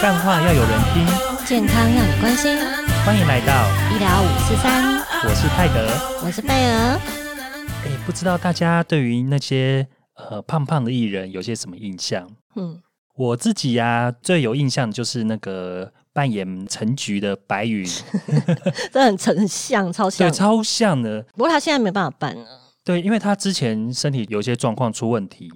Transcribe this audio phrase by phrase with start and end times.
[0.00, 2.58] 干话要有人听，健康要你关心，
[3.04, 5.88] 欢迎来到，医疗五四三，我是泰德。
[6.22, 7.00] 我是贝儿。
[7.84, 12.28] 哎，不知道大家对于那些呃胖胖的艺人有些什么印象？
[12.56, 12.78] 嗯，
[13.14, 17.88] 我自己呀、最有印象就是那个扮演陈菊的白云，
[18.92, 20.36] 这很很像，超像对，。
[20.36, 21.22] 超像的。
[21.32, 22.44] 不过他现在没办法办了。
[22.84, 25.50] 对，因为他之前身体有一些状况出问题，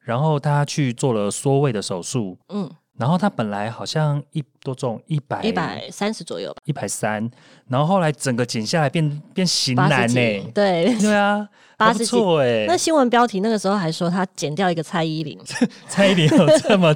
[0.00, 7.28] 然后他去做了缩胃的手术，嗯，然后他本来好像一多重一百一百三十左右吧，一百三，
[7.68, 10.14] 然后后来整个减下来变变型男呢。
[10.54, 15.38] 对，对啊， 八十几错哎、那新闻标题那个时候还说他减掉一个蔡依林，
[15.88, 16.94] 蔡依林有这么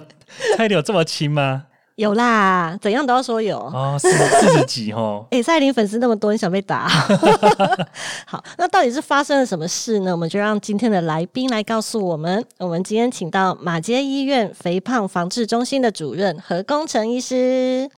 [0.56, 1.64] 蔡依林有这么轻吗？
[1.98, 3.59] 有啦，怎样都要说有。
[3.59, 5.27] 哦，四四十几哦。
[5.33, 6.87] 哎、蔡依林粉丝那么多，你想被打？
[8.24, 10.12] 好，那到底是发生了什么事呢？
[10.12, 12.45] 我们就让今天的来宾来告诉我们。
[12.59, 17.91] 我们今天请到马街医院肥胖防治中心的主任何工程医师，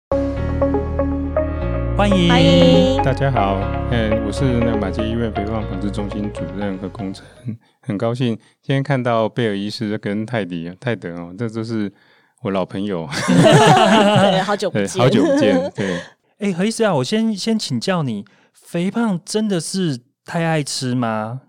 [1.97, 3.03] 欢迎欢迎。
[3.03, 3.57] 大家好，
[3.91, 7.27] 嗯，我是那马街医院肥胖防治中心主任和工程，
[7.81, 11.93] 很高兴今天看到贝尔医师跟泰迪、泰德哦，这都是
[12.49, 16.01] 我老朋友，对， 好久不，见，好久不见，对，
[16.41, 18.25] 哎，何医师啊，我先先请教你，
[18.55, 21.43] 肥胖真的是太爱吃吗？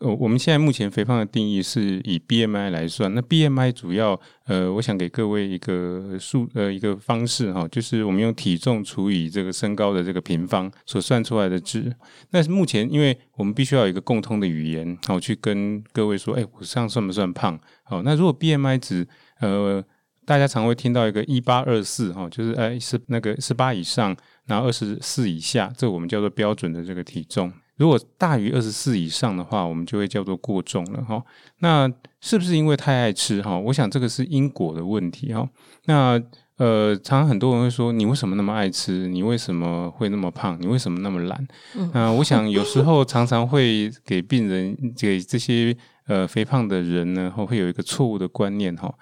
[0.00, 11.90] 呃，我们现在目前肥胖的定义是以 BMI 来算，那 BMI 主要呃，我想给各位一个数呃一个方式哈，就是我们用体重除以这个身高的这个平方所算出来的值。
[12.28, 17.58] 那是目前，因为我们必须要有一个共通的语言，好去跟各位说，哎，我这样算不算胖？
[17.84, 19.08] 好，那如果 BMI 值
[19.40, 19.82] 呃。
[20.26, 27.50] 大家常会听到一个一八二四哈，就是哎是那个十八以上，然后二十四以下，这我们叫做标准的这个体重。
[27.76, 31.22] 如果大于二十四以上的话，我们就会叫做过重了哈。
[31.60, 33.56] 那是不是因为太爱吃哈？
[33.56, 35.48] 我想这个是因果的问题哈。
[35.84, 36.20] 那
[36.56, 39.06] 呃，常常很多人会说，你为什么那么爱吃？
[39.06, 40.56] 你为什么会那么胖？
[40.58, 41.46] 你为什么那么懒？
[41.76, 45.76] 嗯那、我想有时候常常会给病人给这些
[46.06, 48.92] 呃肥胖的人呢，会有一个错误的观念哈。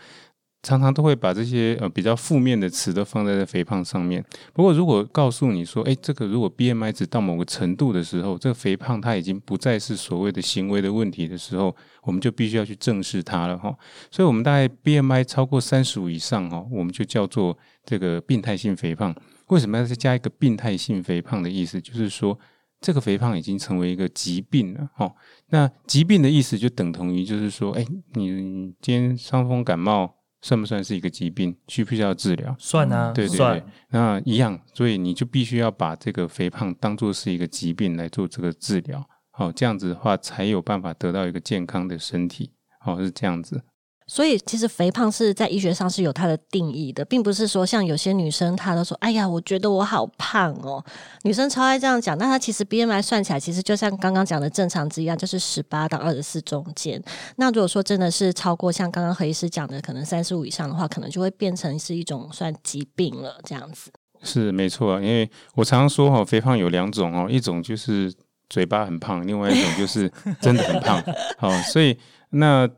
[0.64, 4.24] 常常都会把这些呃比较负面的词都放在这肥胖上面。
[4.52, 13.72] 不过，如果告诉你说，哎，这个如果 BMI 值到某个程度的时候，这个肥胖它已经不再是所谓的行为的问题的时候，我们就必须要去正视它了哈。
[14.10, 19.14] 所以，我们大概 BMI 超过三十五以上哈，我们就叫做这个病态性肥胖。
[19.48, 21.80] 为什么要再加一个病态性肥胖的意思？
[21.80, 22.36] 就是说。
[22.80, 25.10] 这个肥胖已经成为一个疾病了，哈、
[25.48, 27.82] 那疾病的意思就等同于，就是说，哎，
[28.12, 31.56] 你今天伤风感冒算不算是一个疾病？
[31.68, 32.54] 需不需要治疗？
[32.58, 43.62] 算啊，对对对。，那一样，所以你就必须要把这个肥胖当做是一个疾病来做这个治疗，好、这样子的话才有办法得到一个健康的身体，好、是这样子。
[44.06, 50.84] 所以其实肥胖是在医学上是有它的定义的，并不是说像有些女生她都说：“哎呀，我觉得我好胖哦。”
[51.24, 57.02] 女生超爱这样讲，那她其实 BMI 算起来，其实就像刚刚讲的正常值一样，就是十八到二十四中间。
[57.36, 63.90] 那如果说真的是超过像刚刚何医师讲的，可能三十五以上的话，可能就会变成是一种算疾病了，这样子。
[64.22, 68.12] 是没错，因为我常常说哈，肥胖有两种哦，一种就是
[68.48, 70.10] 嘴巴很胖，另外一种就是
[70.40, 71.02] 真的很胖。
[71.38, 71.98] 好，所以
[72.30, 72.68] 那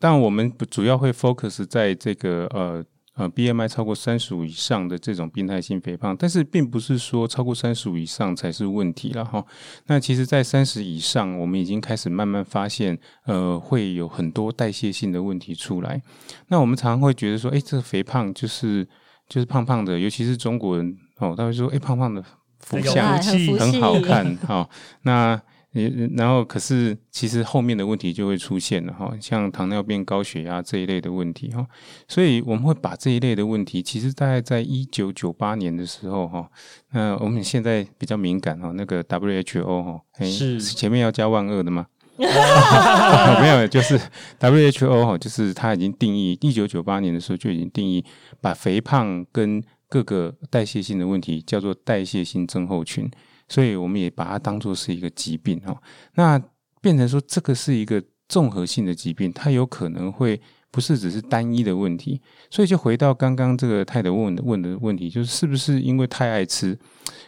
[0.00, 2.82] 但我们主要会 focus 在这个呃
[3.14, 9.44] 呃 BMI 超过三十五以上的这种病态性肥胖，但是并不是说超过三十五以上才是问题了哈。
[9.86, 16.00] 那其实，在三十以上，我们已经开始慢慢发现，呃，会有很多代谢性的问题出来。
[16.48, 18.88] 那我们常常会觉得说，哎，这个肥胖就是
[19.28, 22.24] 就是胖胖的，尤其是中国人哦，他会说，哎，胖胖的
[22.58, 24.68] 福相很很好看哈、
[25.02, 25.40] 那
[25.72, 25.82] 呃
[26.16, 31.66] 然后可是其实后面的问题就会出现了哈、像糖尿病、高血压这一类的问题哈、
[32.08, 36.50] 所以我们会把这一类的问题，其实大概在一九九八年的时候哈、
[36.92, 41.86] 那我们现在比较敏感哈、那个 WHO 哈、诶是前面要加万恶的吗？
[43.40, 43.98] 没有，就是
[44.38, 48.04] WHO 哈，就是它已经定义，一九九八年的时候就已经定义，
[48.42, 53.10] 把肥胖跟各个代谢性的问题叫做代谢性症候群，
[53.50, 55.78] 所以我们也把它当做是一个疾病哈。
[56.14, 56.42] 那
[56.80, 62.18] 变成说这个是一个综合性的疾病，它有可能会不是只是单一的问题，
[62.48, 66.78] 所以就回到刚刚这个泰德问的问的问题，就是是不是因为太爱吃？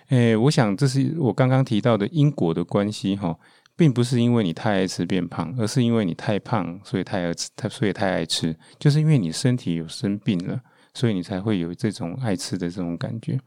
[0.09, 3.37] 诶，我想这是我刚刚提到的因果的关系哈。
[3.75, 10.61] 并不是因为你太爱吃变胖，而是因为你太胖，所以太爱吃，太所以太爱吃，就是因为你身体有生病了，
[10.93, 13.41] 所以你才会有这种爱吃的这种感觉。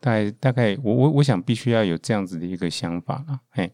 [0.00, 3.70] 大概大概，我我我想必须要有这样子的一个想法了，嘿。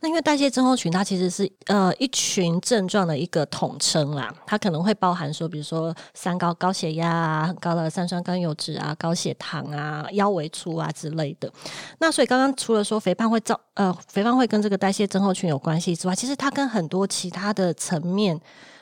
[0.00, 11.50] 那因为代谢症候群，它其实是呃一群症状的一个统称啦，它可能会包含说，比如说三高、高血压啊、很高的三酸甘油脂啊、高血糖啊、腰围粗啊之类的。
[11.98, 18.38] 那所以刚刚除了说肥胖会造呃肥胖会跟这个代谢症候群有关系之外，其实它跟很多其他的层面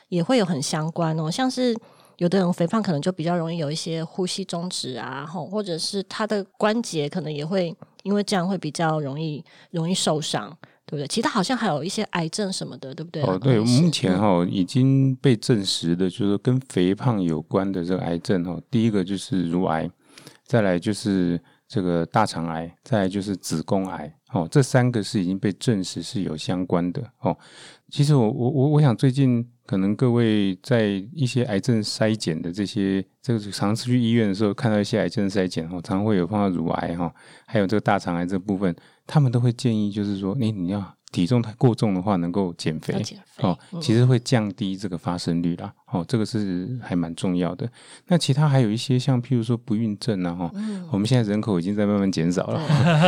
[0.09, 1.73] 也会有很相关哦，像是。
[2.17, 10.49] 有的人肥胖可能就比较容易有一些呼吸中止啊，吼，或者是他的关节可能也会因为这样会比较容易容易受伤，
[10.85, 11.07] 对不对？
[11.07, 13.23] 其他好像还有一些癌症什么的，对不对？
[13.23, 19.89] 哦，对，目前哈已经被证实的，就是跟肥胖有关的这个癌症哈，第一个就是乳癌，
[20.45, 27.35] 再来就是这个大肠癌，再来就是子宫癌，哦，这三个是已经被证实是有相关的哦。
[27.93, 29.47] 其实我我我我想最近。
[29.65, 37.09] 可能各位在一些癌症筛检的这些，这个常次去医院的时候，看到一些癌症筛检哈，常会有碰到乳癌哈，
[37.45, 38.75] 还有这个大肠癌这部分，
[39.07, 40.95] 他们都会建议就是说，你你要。
[41.13, 42.93] 体重太过重的话，能够减肥
[43.37, 45.71] 哦，其实会降低这个发生率啦。
[45.91, 47.69] 哦，这个是还蛮重要的。
[48.07, 50.51] 那其他还有一些像譬如说不孕症啊，哈，
[50.91, 52.59] 我们现在人口已经在慢慢减少了。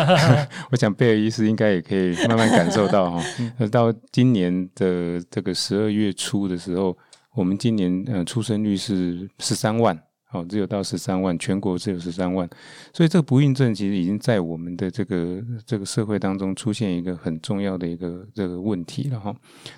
[0.71, 3.23] 我想贝尔医师应该也可以慢慢感受到哈。
[3.71, 6.95] 到今年的这个十二月初的时候，
[7.33, 9.99] 我们今年呃出生率是十三万。
[10.31, 12.50] 哦，只有到十三万，全国只有十三万，
[12.94, 19.33] 所以这个不孕症其实已经在我们的这个这个社会当中出现一个很重要的一个这个问题了哈。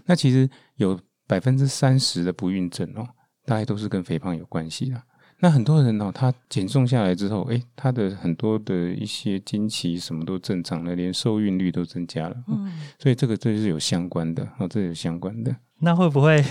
[0.05, 3.05] 那其实有百分之三十的不孕症哦，
[3.45, 5.01] 大概都是跟肥胖有关系的。
[5.39, 12.35] 那很多人呢，他减重下来之后，诶，他的很多的一些经期什么都正常了，连受孕率都增加了。
[12.47, 15.55] 嗯，所以这个这是有相关的哦，这有相关的。
[15.79, 16.43] 那会不会？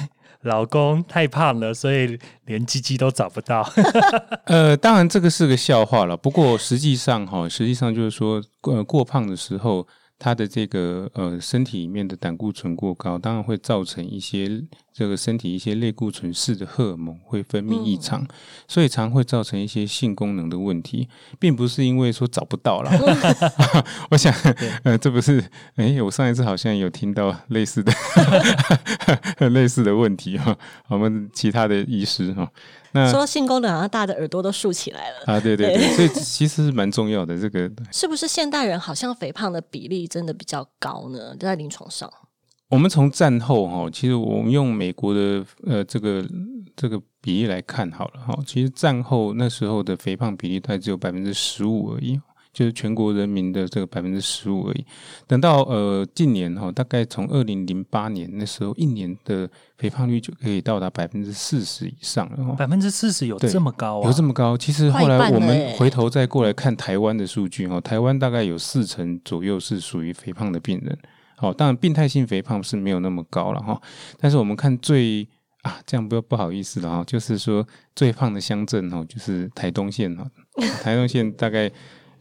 [0.47, 3.71] 老公太胖了，所以连鸡鸡都找不到。
[4.47, 6.17] 呃，当然这个是个笑话了。
[6.17, 9.87] 不过实际上哈，实际上就是说，呃，过胖的时候。
[10.19, 14.49] 他的这个呃身体里面的胆固醇过高，当然会造成一些
[14.97, 18.27] 这个身体一些类固醇式的荷尔蒙会分泌异常，
[18.67, 21.07] 所以常会造成一些性功能的问题，
[21.39, 22.91] 并不是因为说找不到了。
[24.11, 24.33] 我想，
[24.85, 25.45] 呃，这不是，
[25.75, 27.93] 哎，我上一次好像有听到类似的
[29.51, 30.57] 类似的问题哈，
[30.89, 32.51] 我们其他的医师哈。
[33.13, 35.39] 说性功能，好像大家的耳朵都竖起来了啊！
[35.39, 37.39] 对对对，所以其实是蛮重要的。
[37.39, 41.37] 这个是不是现代人好像肥胖的比例真的比较高呢？
[41.39, 42.11] 在临床上，
[42.69, 46.25] 我们从战后哈，其实我们用美国的呃这个
[46.75, 52.21] 这个比例来看好了哈，其实战后那时候的肥胖比例大概只有百分之十五而已。
[52.53, 54.87] 就是全国人民的这个百分之十五而已。
[55.27, 59.47] 等到呃近年哈，大概从二零零八年那时候，一年的
[59.77, 62.55] 肥胖率就可以到达百分之四十以上了。
[62.55, 64.03] 百分之四十有这么高？
[64.05, 64.57] 有这么高？
[64.57, 70.99] 其实后来我们回头再过来看台湾的数据哈，台湾大概有四成左右是属于肥胖的病人。
[71.37, 73.81] 好，当然病态性肥胖是没有那么高了哈。
[74.19, 75.29] 但是我们看最
[75.62, 80.29] 啊，这样不要不好意思了哈，就是说最胖的乡镇哈，就是台东县哈，
[80.83, 81.71] 台东县大概。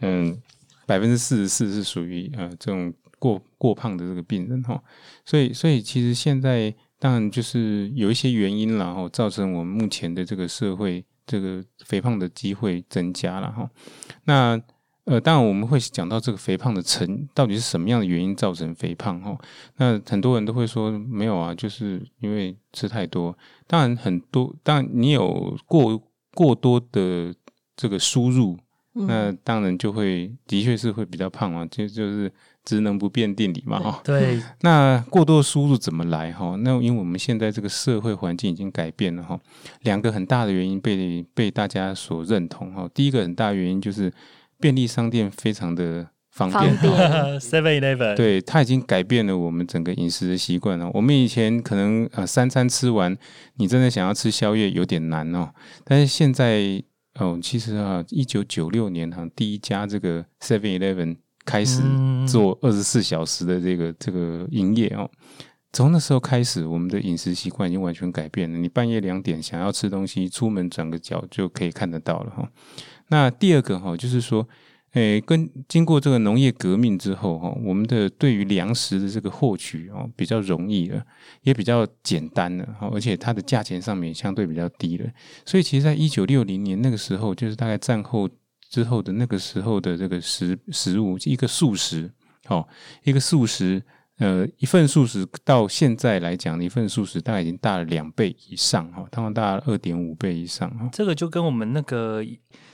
[0.01, 0.37] 嗯，
[0.85, 4.79] 百分之四十四是属于呃这种过过胖的这个病人哈，
[5.25, 13.67] 所以所以其实现在当然就是有一些原因然后造成我们目前的这个社会这个肥胖的机会增加了哈。
[14.25, 14.61] 那
[15.05, 19.37] 呃当然我们会讲到这个肥胖的成到底是什么样的原因造成肥胖哈？
[19.77, 23.37] 那很多人都会说没有啊，就是因为吃太多。
[23.67, 26.01] 当然很多，当然你有过
[26.33, 27.33] 过多的
[27.75, 28.57] 这个输入。
[28.97, 32.31] 那当然就会，的确是会比较胖啊，就就是
[32.63, 33.99] 职能不变定理嘛，哈。
[34.05, 34.41] 对。
[34.61, 36.55] 那过多的输入怎么来哈？
[36.61, 39.37] 那因为我们现在这个社会环境已经改变了哈，
[39.81, 42.89] 两个很大的原因被被大家所认同哈。
[42.93, 44.09] 第一个很大原因就是
[44.65, 46.75] 便利商店非常的方便，
[47.39, 48.15] Seven Eleven。
[48.15, 50.89] 对，它已经改变了我们整个饮食的习惯了。
[50.91, 53.15] 我们以前可能呃三餐吃完，
[53.57, 55.51] 你真的想要吃宵夜有点难哦，
[55.83, 56.83] 但是现在。
[57.17, 61.81] 哦，其实啊，一九九六年哈，第一家这个 Seven Eleven 开始
[62.27, 65.09] 做二十四小时的这个这个营业哦。
[65.71, 68.57] 从那时候开始，我们的饮食习惯已经完全改变了。
[68.57, 72.49] 你半夜两点想要吃东西，出门转个角就可以看得到了哈。
[73.09, 74.47] 那第二个哈，就是说。
[74.95, 81.05] 诶，跟经过这个农业革命之后，哈，我们的对于粮食的这个获取哦，比较容易了，
[81.41, 85.05] 也比较简单了，而且它的价钱上面相对比较低了。
[85.45, 88.29] 所以，其实，在一九六零年那个时候，就是大概战后
[88.69, 92.09] 之后的那个时候的这个食食物，一个素食，
[92.47, 92.65] 哦，
[93.03, 93.83] 一个素食，
[94.19, 100.87] 呃，一份素食到现在来讲，一份素食大概已经大了两倍以上哈，他们大了二点五倍以上哈。
[100.93, 102.23] 这个就跟我们那个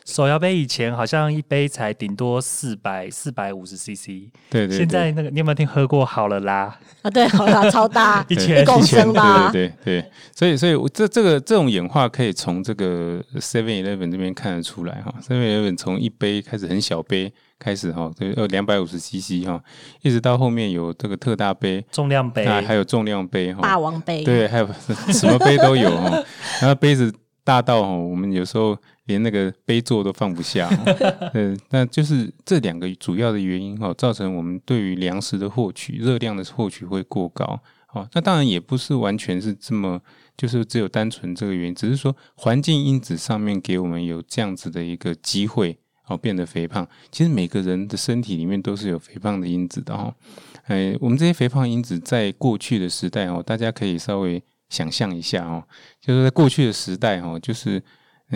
[0.05, 6.77] 手摇杯以前好像一杯才顶多四百四百五十 CC，对对对，现在那个你有没有听喝过好了啦？
[7.01, 17.31] 啊，对，好啦，超大， 一千一公升吧，对对对，所以所以这这个这种演化可以从这个 Seven Eleven 这边看得出来哈，Seven Eleven 从一杯开始很小杯。
[17.63, 19.61] 开始哈，对呃两百五十 CC 哈，
[20.01, 24.67] 一直到后面有这个特大杯、重量杯，还有重量杯哈，霸王杯，对，还有
[25.13, 26.09] 什么杯都有哈。
[26.59, 30.69] 然后杯子大到哈，我们有时候连那个杯座都放不下。
[31.33, 37.59] 对，那就是这两个主要的原因哈，造成我们对于粮食的获取、热量的获取会过高。
[37.93, 40.01] 哦，那当然也不是完全是这么，
[40.37, 45.77] 就是只有单纯这个原因，只是说环境因子上面给我们有这样子的一个机会。
[46.07, 50.13] 哦，变得肥胖，其实每个人的身体里面都是有肥胖的因子的哈。
[50.63, 55.63] 哎，我们这些肥胖因子在过去的时代哦，大家可以稍微想象一下哦，
[56.01, 57.81] 就是在过去的时代哦，就是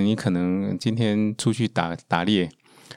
[0.03, 2.49] 你可能今天出去打打猎，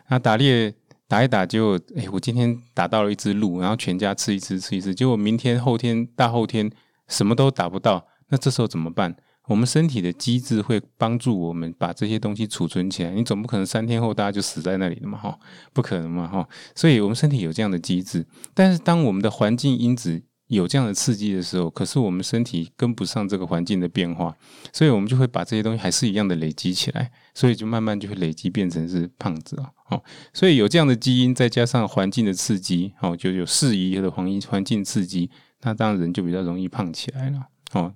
[0.08, 0.74] 那打猎
[1.06, 6.70] 打一打就，哎，我今天打到了一只鹿，然后全家吃一只吃一只，结果明天后天大后天
[7.06, 9.16] 什么都打不到，那这时候怎么办？
[9.46, 13.10] 我们身体的机制会帮助我们把这些东西储存起来。
[13.12, 15.16] 你总不可能三天后大家就死在那里了嘛？
[15.16, 15.38] 哈，
[15.72, 16.28] 不可能嘛？
[16.28, 18.26] 哈，所以我们身体有这样的机制。
[18.52, 24.34] 但是当我们的环境因子有这样的刺激的时候，可是我们身体跟不上这个环境的变化，
[24.72, 29.70] 所以我们就会把这些东西还是一样的累积起来，所以就慢慢就会累积变成是胖子啊。
[29.90, 30.02] 哦，
[30.32, 35.30] 所以有这样的基因，再加上环境的刺激，哦，就有适宜的环境环境刺激，
[35.62, 37.46] 那当然人就比较容易胖起来了。
[37.72, 37.94] 哦。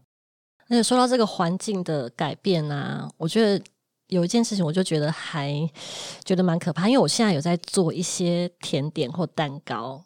[0.69, 3.63] 而且说到这个环境的改变啊，我觉得
[4.09, 5.55] 有一件事情，我就觉得还
[6.25, 10.03] 觉得蛮可怕，因为我现在有在做一些甜点或蛋糕，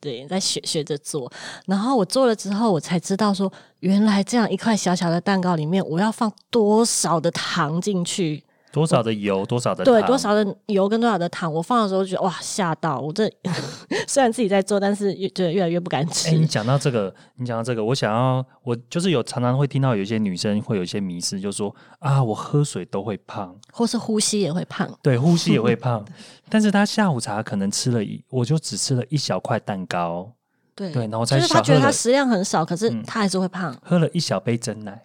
[0.00, 1.30] 对，在学学着做。
[1.66, 8.42] 然后我做了之后，我才知道说，原来这样一块小小的蛋糕里面，我要放多少的糖进去。
[8.72, 13.12] 多少的油，多少的对，多少的油跟多少的糖，我放的时候觉得哇，吓到我！
[13.12, 13.28] 这
[14.06, 16.30] 虽然自己在做，但是越觉得越来越不敢吃。
[16.36, 24.88] 你讲到这个，你讲到这个，我想要，我就是有常常会听到有一些女生会有一些迷失，就说啊，我喝水都会胖，或是呼吸也会胖。
[25.02, 26.04] 对，呼吸也会胖。
[26.48, 30.32] 但是她下午茶可能吃了一，我就只吃了一小块蛋糕。
[30.74, 33.76] 对对，然后才就是她觉得她食量很少，可是她还是会胖。
[33.82, 35.02] 喝了一小杯真奶。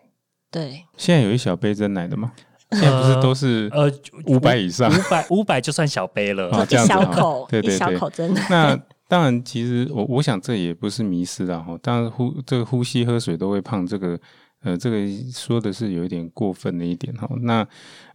[0.52, 2.32] 对，现在有一小杯真奶的吗？
[2.72, 3.92] 现在不是都是呃
[4.26, 8.42] 五百以上，五百五百就算小杯了， 一小口，对对对，真的。
[8.50, 8.76] 那
[9.08, 11.60] 当然，其实我我想这也不是迷失啊。
[11.60, 11.78] 哈。
[11.82, 14.20] 当然呼这个呼吸喝水都会胖，这个
[14.62, 14.98] 呃这个
[15.32, 17.30] 说的是有一点过分的一点哈。
[17.42, 17.66] 那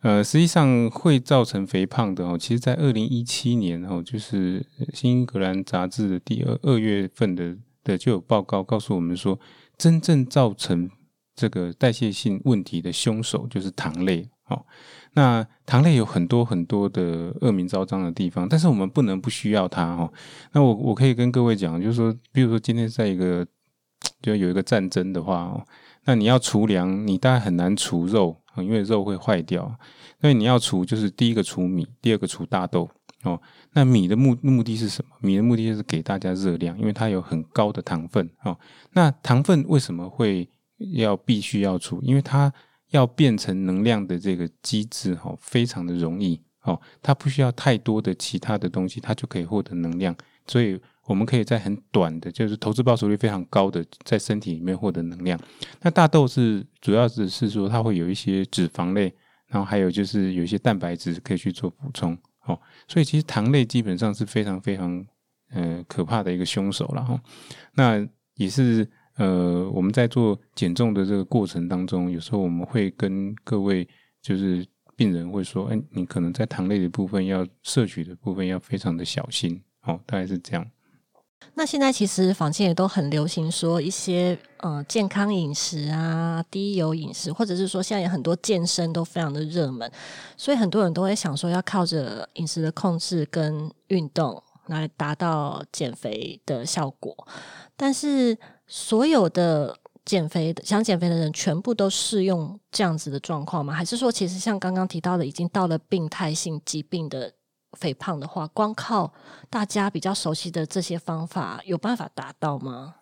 [0.02, 9.38] 呃实际上会造成肥胖的哦，其实在二零一七年哦，就是新英格兰杂志的第二二月份的的就有报告告诉我们说，
[9.78, 10.90] 真正造成
[11.37, 14.28] 这个代谢性问题的凶手就是糖类。
[14.50, 14.66] 好，
[15.12, 20.12] 那糖类有很多很多的恶名昭彰的地方，但是我们不能不需要它哈。
[20.50, 23.47] 那我我可以跟各位讲，就是说，比如说今天在一个
[24.21, 25.64] 就有一个战争的话哦，
[26.04, 29.73] 那你要储粮，你大概很难储肉，因为肉会坏掉。
[30.21, 32.90] 所以你要储，就是第一个储米，第二个储大豆
[33.23, 33.40] 哦。
[33.73, 35.11] 那米的目目的是什么？
[35.21, 38.59] 米的目的就是给大家热量，因为它有很高的糖分哦。
[38.95, 40.49] 那糖分为什么会
[40.95, 42.00] 要必须要储？
[42.02, 42.52] 因为它
[42.90, 50.14] 要变成能量的这个机制，哈，非常的容易，哦，它不需要太多的其他的东西，它就可以获得能量，
[50.47, 55.38] 所以我们可以在很短的，就是投资报酬率非常高的，在身体里面获得能量。
[55.80, 59.14] 那大豆是主要只是说它会有一些脂肪类，
[59.47, 62.16] 然后还有就是有一些蛋白质可以去做补充，
[62.47, 65.06] 哦，所以其实糖类基本上是非常非常
[65.50, 67.20] 呃可怕的一个凶手了，哈，
[67.75, 68.90] 那也是。
[69.20, 73.86] 呃，我们在做减重的这个过程当中，有时候我们会跟各位
[74.22, 80.66] 就是病人会说，哎，你可能在糖类的部分要摄取的部分要非常的小心，哦，大概是这样。
[81.52, 89.92] 那现在其实坊间也都很流行说一些呃健康饮食啊、低油饮食，或者是说现在有很多健身都非常的热门，
[90.34, 97.14] 所以很多人都会想说要靠着饮食的控制跟运动来达到减肥的效果，
[97.76, 98.38] 但是。
[98.72, 103.74] 所有的减肥的想减肥的人，全部都适用这样子的状况吗？
[103.74, 107.32] 还是说，其实像刚刚提到的，已经到了病态性疾病的
[107.72, 109.12] 肥胖的话，光靠
[109.50, 112.94] 大家比较熟悉的这些方法，有办法达到吗？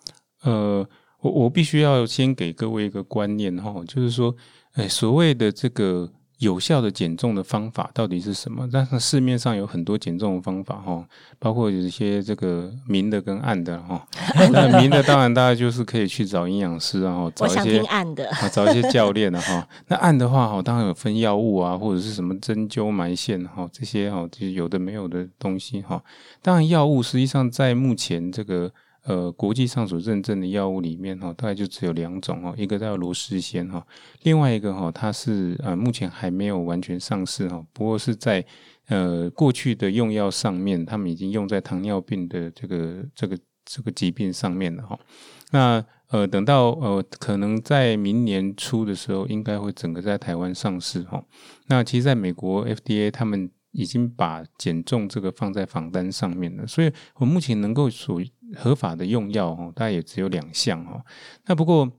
[0.43, 0.89] 呃，
[1.21, 4.35] 我我必须要先给各位一个观念哈，就是说，
[4.73, 8.69] 哎，所谓的这个有效的减重的方法到底是什么？
[8.73, 11.05] 但是市面上有很多减重的方法哈，
[11.39, 14.07] 包括有一些这个明的跟暗的哈。
[14.53, 19.67] 那明的当然大家就是可以去找营养师然后找一些暗的啊，找一些教练的哈。
[19.89, 26.03] 那暗的话哈，当然有分药物啊，或者是什么针灸埋线哈，这些哈就有的没有的东西哈。
[26.41, 28.73] 当然药物实际上在目前这个。
[29.05, 33.87] 呃，国际上所认证的药物里面哈，大概就只有两种哦，一个叫罗氏仙哈，
[34.23, 38.45] 另外一个哈，它是呃目前还没有完全上市哈，不过是在
[38.89, 44.99] 呃过去的用药上面，他们已经用在糖尿病的这个这个这个疾病上面了哈。
[45.53, 51.25] 那呃等到呃可能在明年初的时候，应该会整个在台湾上市哈。
[51.69, 53.51] 那其实在美国 FDA 他们。
[53.73, 58.19] 已经把减重这个放在房单上面了，所以我目前能够属
[58.57, 61.05] 合法的用药哦，大概也只有两项哦。
[61.47, 61.91] 那不过。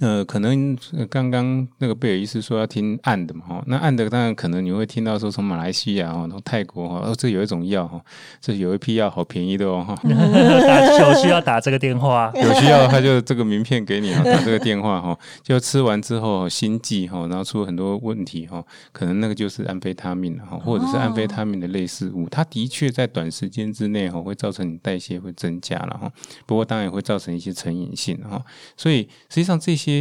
[0.00, 0.76] 呃，可能
[1.08, 8.02] 刚刚那个贝尔医师说要听暗的嘛，哈，那暗的当然可能你会听到说从马来西亚哦，从泰国哈，哦，这有一种药哈，
[8.40, 26.10] 这有一批药好便宜的哦，哈， 有需要打这个电话， 有需要他就这个名片给你，打这个电话哈，就吃完之后心悸哈，然后出很多问题哈，可能那个就是安非他命哈，或者是安非他命的类似物，它的确在短时间之内哈会造成你代谢会增加了哈，
[26.44, 28.42] 不过当然也会造成一些成瘾性哈，
[28.76, 29.91] 所以实际上这些。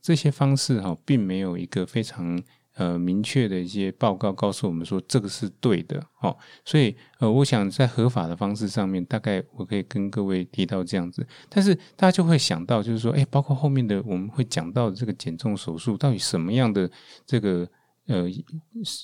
[0.00, 2.40] 这些方式哈，并没有一个非常
[2.74, 16.90] 呃明确的一些报告告诉我们说这个是对的哦，所以呃，我想在合法的方式上面，大概我可以跟各位提到这样子，但是大家就会想到，就是说，哎，包括后面的我们会讲到这个减重手术，到底什么样的
[17.26, 17.68] 这个。
[18.10, 18.28] 呃，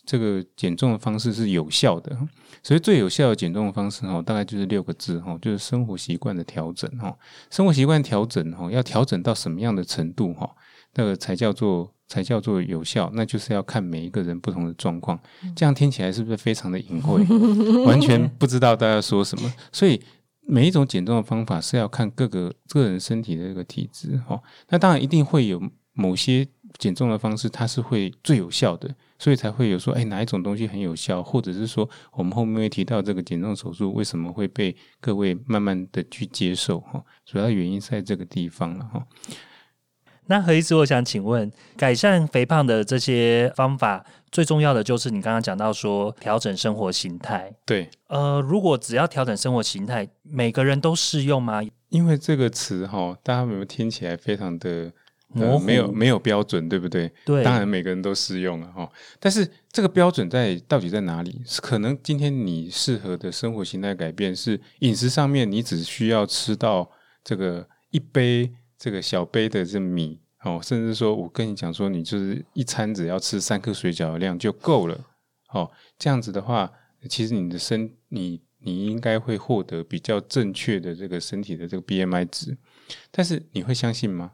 [0.05, 2.19] 这个减重的方式是有效的，
[2.61, 7.17] 所以最有效的减重的方式哈，大概就是六个字哈，就是生活习惯的调整哈。
[7.49, 10.51] 生活习惯调整哈，要调整到什么样的程度哈，
[10.95, 15.17] 那个才叫做才叫做有效，那就是要看每一个人不同的状况。
[15.55, 17.23] 这样听起来是不是非常的隐晦，
[17.85, 19.55] 完全不知道大家说什么？
[19.71, 20.03] 所以
[20.49, 24.43] 每一种减重的方法是要看各个个人身体的这个体质哈。
[24.69, 26.49] 那当然一定会有某些。
[26.79, 39.07] 减重的方式，它是会最有效的，所以才会有说，哎，哪一种东西很有效，或者是说，我们后面会提到这个减重手术为什么会被各位慢慢的去接受哈，主要原因在这个地方了哈。
[40.27, 47.55] 那何医师，我想请问，改善肥胖的这些方法，最重要的就是你刚刚讲到说调整生活形态。
[47.65, 51.63] 对，呃，如果只要调整生活形态，每个人都适用吗？
[51.91, 54.93] 因为这个词哈，大家有没有听起来非常的？
[55.29, 57.13] 模没有没有标准，对不对？
[57.25, 58.91] 对，当然每个人都适用了哈。
[59.19, 61.43] 但是这个标准在到底在哪里？
[61.45, 66.91] 是可能今天你适合的生活形态改变是饮食上面，你只需要吃到
[67.23, 74.99] 这个一杯这个小杯的这米哦，甚至说我跟你讲说，你就是一餐只要吃三颗水饺的量就够了。
[75.51, 76.71] 哦，这样子的话，
[77.09, 82.57] 其实你的身你你应该会获得比较正确的这个身体的这个 BMI 值。
[83.11, 84.33] 但是你会相信吗？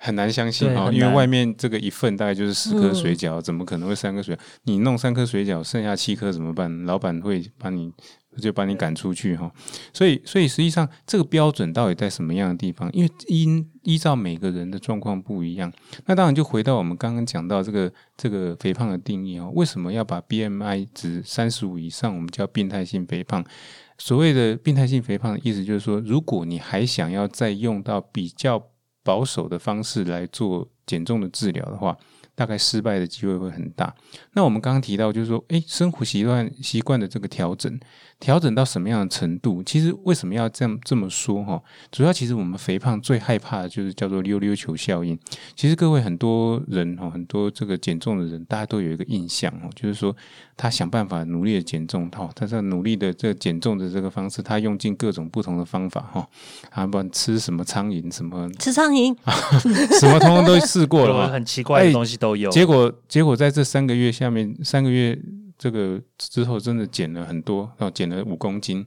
[0.00, 4.38] 很难相信啊，因为外面这个一份大概就是十颗水饺，怎么可能会三颗水饺？
[4.62, 6.84] 你弄三颗水饺，剩下七颗怎么办？
[6.84, 7.92] 老板会把你
[8.40, 9.52] 就把你赶出去哈。
[9.92, 12.88] 所以，所以实际上这个标准到底在什么样的地方？
[12.92, 15.72] 因为依依照每个人的状况不一样，
[16.06, 19.50] 那当然就回到我们刚刚讲到这个这个肥胖的定义哦。
[19.52, 23.44] 为什么要把 BMI 值三十五以上，我们叫病态性肥胖？
[23.98, 28.62] 所谓的病态性肥胖的意思就是说，如果你还想要再用到比较。
[29.08, 31.96] 保守的方式来做减重的治疗的话。
[32.38, 33.92] 大概失败的机会会很大。
[34.34, 37.80] 那我们刚刚提到，就是说，诶，生活习惯习惯的这个调整，
[38.20, 39.60] 调整到什么样的程度？
[39.64, 41.42] 其实为什么要这样这么说？
[41.42, 45.18] 哈，主要其实我们肥胖最害怕的就是叫做溜溜球效应。
[45.56, 50.14] 其实各位很多人哈，很多这个减重的人，大家都有一个印象哦，就是说
[50.56, 56.28] 他想办法努力的减重，哈，他在努力的这个减重的这个方式，他用尽各种不同的方法，哈，
[56.70, 59.12] 啊，不管吃什么苍蝇，什么吃苍蝇，
[59.98, 62.27] 什么通通都试过了， 很奇怪的东西都。
[62.36, 65.18] 结果，结果在这三个月下面，三个月
[65.56, 68.84] 这个之后，真的减了很多，然后减了五公斤。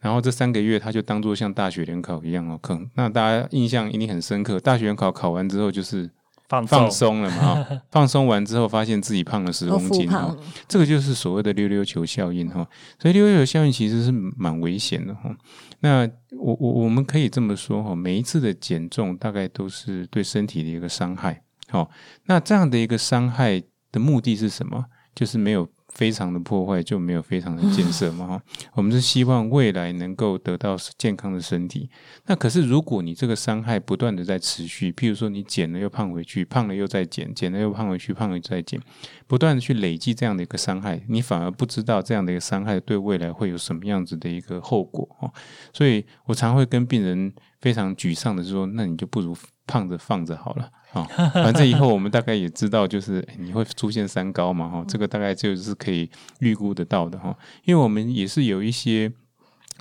[0.00, 4.58] 然后这三个月，他就当做像大学联考一样哦，可能那大家印象一定很深刻。
[4.58, 6.10] 大学联考考完之后，就是
[6.48, 10.34] 放放松了嘛， 放松完之后，发现自己胖了十公斤哦，
[10.66, 12.66] 这个就是所谓的溜溜球效应哈。
[12.98, 15.36] 所以溜溜球效应其实是蛮危险的哈。
[15.80, 21.42] 那我我我们可以这么说哈，每一次的减重大概都是对身体的一个伤害。
[21.70, 21.90] 好，
[22.26, 24.84] 那这样的一个伤害的目的是什么？
[25.12, 28.42] 就是没有非常的破坏，就没有非常的建设嘛哈。
[28.74, 31.90] 我们是希望未来能够得到健康的身体。
[32.26, 38.80] 那可是如果你这个伤害不断的在持续，譬如说你减了又胖回去，胖了又再减，减了又胖回去，胖了又再减，
[39.26, 45.30] 不断的去累积这样的一个伤害，你反而不知道这样的一个伤害对未来会有什么样子的一个后果哦。
[45.72, 50.70] 所以我常会跟病人非常沮丧的说，那你就不如胖着放着好了。
[50.92, 59.12] 好， 反正以后我们大概也知道，就是你会出现三高嘛，哈，这个大概就是可以预估得到的哈，因为我们也是有一些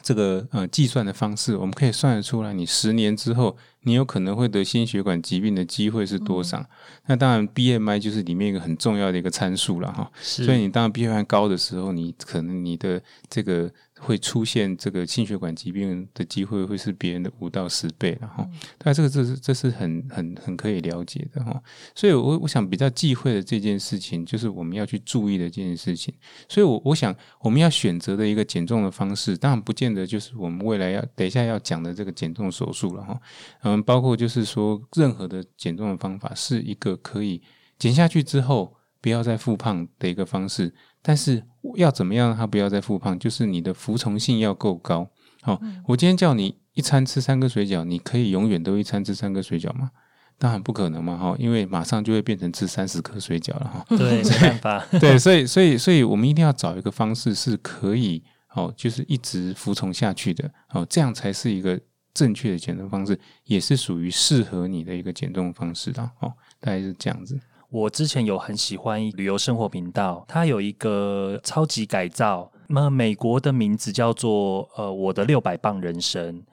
[0.02, 6.63] 这个呃计算的方式，我们可以算得出来，你十年之后你有可能会得心血管疾病的机会是多少。
[7.08, 13.72] 那当然，BMI 就是里面一个很重要的一个参数了哈，所以你当然 BMI 高的时候，你可能你的这个。
[13.99, 21.62] 会出现这个心血管疾病的机会会是别人的五到十倍了哈，但这个这是这是很很很可以了解的哈，
[21.93, 26.13] 所以我我想比较忌讳的这件事情，就是我们要去注意的这件事情，
[26.47, 33.19] 所以我我想我们要选择的一个减重的方式，当然不见得就是我们未来要等一下要讲的这个减重手术了哈，
[33.63, 37.41] 嗯，包括就是说任何的减重的方法是一个可以
[37.77, 40.73] 减下去之后不要再复胖的一个方式。
[41.01, 41.43] 但是
[41.75, 43.17] 要怎么样让他不要再复胖？
[43.17, 45.09] 就是你的服从性要够高。
[45.41, 49.91] 好，我今天叫你一餐吃三个水饺，你可以永远都一餐吃三个水饺吗？
[50.38, 51.17] 当然不可能嘛！
[51.17, 53.85] 哈，因为马上就会变成吃三十颗水饺了哈。
[53.97, 54.85] 对，没办法。
[54.97, 58.23] 对，所以，所以，所以我们一定要找一个方式是可以，
[58.55, 60.49] 哦，就是一直服从下去的。
[60.69, 61.77] 哦，这样才是一个
[62.13, 66.01] 正确的减重方式，也是属于适合你的一个减重方式的。
[66.21, 66.31] 哦，
[66.62, 67.38] 大概是这样子。
[67.69, 76.43] 我之前有很喜欢旅游生活频道，它有一个超级改造，那美国的名字叫做呃我的六百磅人生，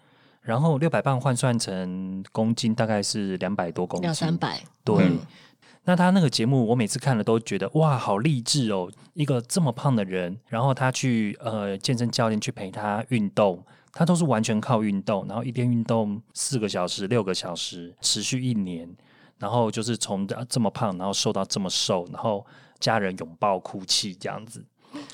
[0.42, 4.60] 然后六百磅换算成公斤大概是两百多公斤，两三百。
[4.84, 5.10] 对，
[5.84, 8.90] 那他那个节目我每次看了都觉得哇，好励志哦！
[9.14, 18.94] 一个这么胖的人，然后他去呃健身教练去陪他运动，他都是完全靠运动，然后一天运动四个小时、六个小时，持续一年。
[19.38, 22.44] 然后就是从这么胖，然后瘦到这么瘦，然后
[22.80, 24.64] 家人拥抱哭泣这样子，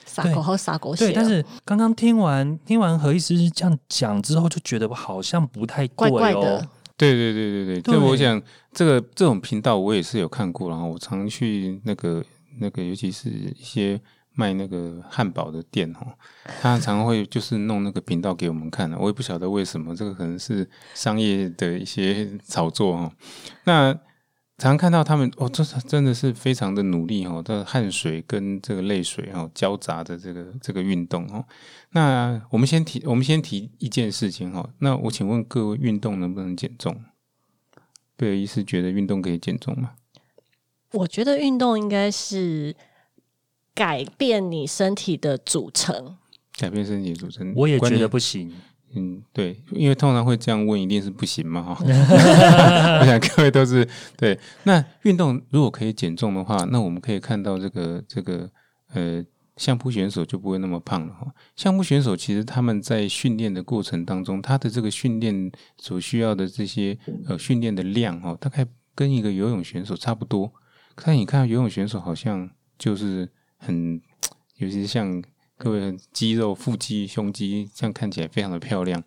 [0.04, 1.06] 撒狗好撒狗血。
[1.06, 6.66] 对，但是刚刚听完听完何医师这样讲之后，就觉得我好像不太怪怪的。
[6.96, 8.40] 对对对对对，对我想
[8.72, 12.22] 这个这种频道我也是有看过，然后我常去那个
[12.60, 14.00] 那个，尤其是一些
[14.34, 16.06] 卖那个汉堡的店哦，
[16.60, 23.12] 他常会就是弄那个频道给我们看的，我也不晓得为什么，这个可能是商业的一些 炒作哦。
[23.64, 23.98] 那
[24.58, 31.44] 常看到他们哦，这真的是非常的努力哦，的汗水跟这个泪水哦交杂的这个这个运动哦。
[31.90, 34.68] 那我们先提，我们先提一件事情哈。
[34.78, 37.02] 那我请问各位，运动能不能减重？
[38.16, 39.94] 贝尔医师觉得运动可以减重吗？
[40.92, 42.76] 我觉得运动应该是
[43.74, 46.16] 改变你身体的组成，
[46.56, 48.54] 改变身体组成，我也觉得不行。
[48.94, 51.76] 嗯，对，因为通常会这样问，一定是不行嘛，哈。
[53.00, 54.38] 我想各位都是对。
[54.64, 58.50] 那运动如果可以减重的话，那我们可以看到这个这个
[58.92, 59.24] 呃，
[59.56, 61.26] 相扑选手就不会那么胖了哈。
[61.56, 70.52] 相扑选手其实他们在训练的过程当中，他的这个训练所需要的这些呃训练的量哈，大概跟一个游泳选手差不多。
[71.02, 74.00] 但你看游泳选手好像就是很，
[74.58, 75.22] 尤其是像。
[75.58, 79.02] 各位肌肉、腹肌、胸肌，这样看起来非常的漂亮。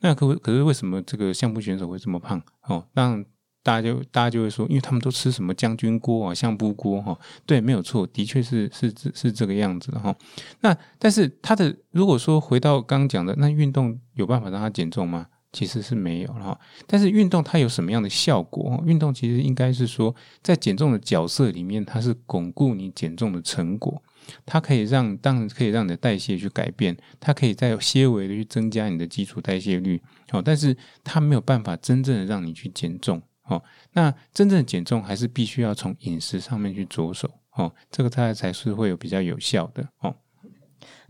[0.00, 2.42] 那可可是为什么这个相扑选手会这么胖？
[2.62, 3.24] 哦，让
[3.62, 7.16] 大家就大家就会说，因为他们都吃什么将军锅啊、相扑锅哈。
[7.46, 10.14] 对，没有错，的确是是是这个样子的哈。
[10.60, 15.26] 那但是他的如果说回到刚刚讲的，那运动有办法让他减重吗？
[15.52, 16.58] 其实是没有哈。
[16.86, 18.82] 但是运动它有什么样的效果？
[18.86, 24.02] 运动其实应该是说，在减重的角色里面，它是巩固你减重的成果。
[24.44, 40.14] 它可以让，当然可以让你的代谢去改变，它可以在些微的去增加你的基础代谢率，哦，但是它没有办法真正的让你去减重，哦，那真正的减重还是必须要从饮食上面去着手，哦，这个它才是会有比较有效的，哦。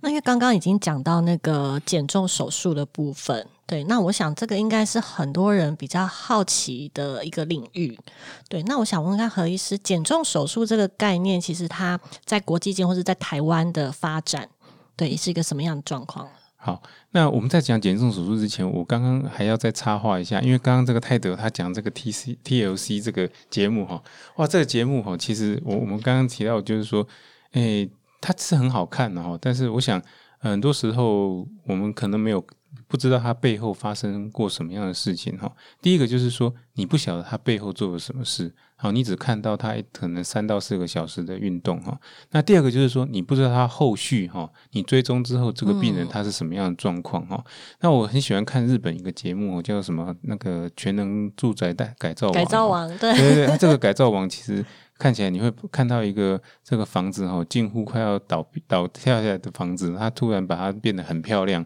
[0.04, 7.98] 那因为刚刚已经讲到那个减重手术的部分，对，那我想这个应该是很多人比较好奇的一个领域，
[8.48, 8.62] 对。
[8.64, 14.48] 那我想问看何医师，减重手术这个概念，其实它在国际间或者在台湾的发展，
[14.96, 16.28] 对，是一个什么样的状况？
[16.56, 24.02] 好，那我们在讲减重手术之前，我刚刚还要再插话一下，因为刚刚这个泰德他讲这个 T C T L C 这个节目哈，
[24.36, 27.06] 哇，这个节目哈，其实我我们刚刚提到就是说，
[27.52, 27.90] 诶。
[28.24, 30.00] 它是很好看的哈，但是我想
[30.38, 32.40] 很多时候我们可能没有
[32.88, 35.50] 不知道他背后发生过什么样的事情哈。
[35.80, 41.98] 第一个就是说，你不晓得他背后做了什么事，好，你只看到他可能三到四个小时的运动哈。
[42.30, 47.44] 那第二个就是说，你不知道他后续哈，你追踪之后这个病人他是什么样的状况哈。
[47.80, 54.64] 那我很喜欢看日本一个节目叫什么那个全能住宅改改造改造王，对对对，这个改造王其实。
[54.98, 61.64] 看起来你会看到一个这个房子哈，近乎快要倒倒跳下来的房子，它突然把它变得很漂亮。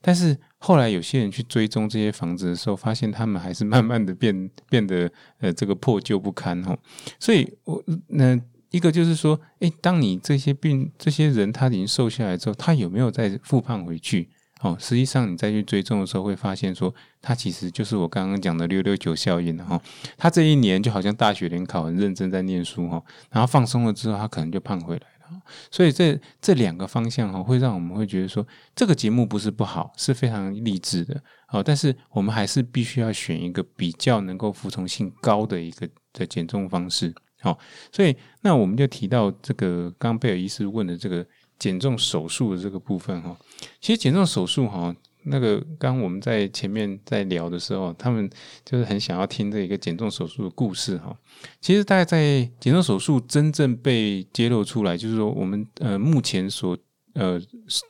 [0.00, 5.10] 但是后来有些人去追踪这些房子的时候，发现他们还是慢慢的变变得
[5.40, 6.76] 呃这个破旧不堪哈。
[7.18, 8.38] 所以我那
[8.70, 14.28] 一个就是说，诶，当你这些病这些人他已经瘦下来之后，他有没有再复胖回去？
[14.62, 19.78] 哦，实际上你再去追踪的时候，会发现说，它其实就是我刚刚讲的六六九效应哈。
[20.16, 25.42] 他这一年就好像大学联考很认真在念书哈，然后放松了之后，他可能就胖回来了。
[25.70, 31.22] 所以这这两个方向哈，会让我们会觉得说，这个节目不是不好，是非常励志的。
[31.46, 37.14] 好，但是我们还是必须要选一个比较能够服从性高的一个的减重方式。
[37.40, 37.58] 好，
[37.92, 41.26] 所以那我们就提到这个刚贝尔医师问的这个。
[41.58, 43.36] 减重手术的这个部分哈，
[43.80, 48.28] 其实减重手术哈，那个刚我们在前面在聊的时候，他们
[48.64, 51.16] 就是很想要听这一个减重手术的故事哈。
[51.60, 56.76] 其实大概在减重手术真正被揭露出来，就是说我们呃目前所
[57.14, 57.40] 呃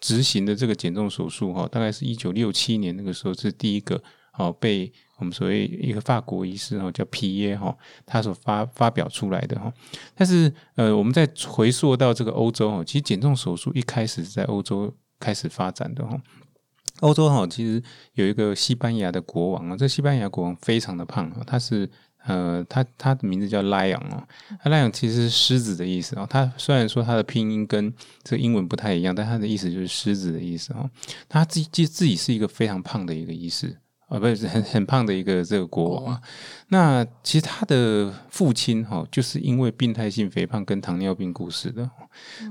[0.00, 4.02] 执行的这个减重手术哈，大概是一九六七年那个时候是第一个
[4.38, 4.92] 哦被。
[5.16, 9.72] 我们所谓一个法国医师哈，叫皮耶哈，他所发发表出来的哈。
[10.14, 16.20] 但是呃，我们在回溯到这个欧洲哈，其实减重手术一开始是在欧洲开始发展的哈。
[17.00, 17.82] 欧洲哈，其实
[18.14, 21.88] 有一个西班牙的国王啊，这西班牙国王非常的胖啊，他是
[22.26, 24.26] 呃，他他的名字叫 lion 哦
[24.64, 26.26] ，lion 其实是狮子的意思啊。
[26.28, 30.90] 他虽然说他的拼音跟这英文不太一样，但他的意思就是狮子的意思哦。
[31.28, 33.78] 他自己自己是一个非常胖的一个医师。
[34.08, 36.20] 啊，不是 很很胖的一个这个国王啊。
[36.68, 41.88] 那其实他的父亲哈，就是因为病态性肥胖跟糖尿病故事的。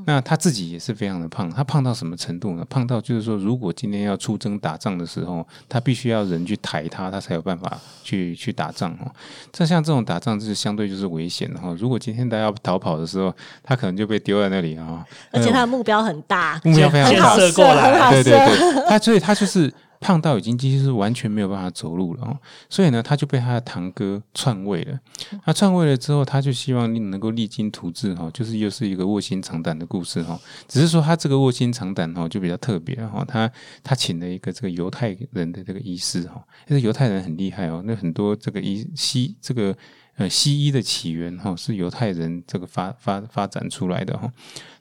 [0.05, 2.65] 那他自己也是非常的胖，他胖到什么程度呢？
[2.69, 9.11] 胖到就是说，如果今天要出征打仗的时候，他必须要人去抬他，他才有办法去去打仗哦。
[9.51, 11.75] 这像这种打仗就是相对就是危险的哈。
[11.77, 15.05] 如果今天他要逃跑的时候，他可能就被丢在那里啊。
[15.31, 19.73] 而且他的目标很大，目标非常大，射过来，对对对，他所以他就是。
[20.05, 22.37] 胖到已经几乎是完全没有办法走路了哦，
[22.69, 24.99] 所以呢，他就被他的堂哥篡位了。
[25.43, 30.39] 他篡位了之后，他就希望你能够励精图治哈，就是又是一个卧薪尝胆的故事哈。
[30.67, 33.51] 只是说他这个卧薪尝胆哈就比较特别哈，他
[33.83, 39.75] 他请了一个这个犹太人的这个医师哈，那个犹太人很厉害哦，那很多这个医西这个
[40.17, 44.31] 呃西医的起源哈是犹太人这个发发发展出来的哈。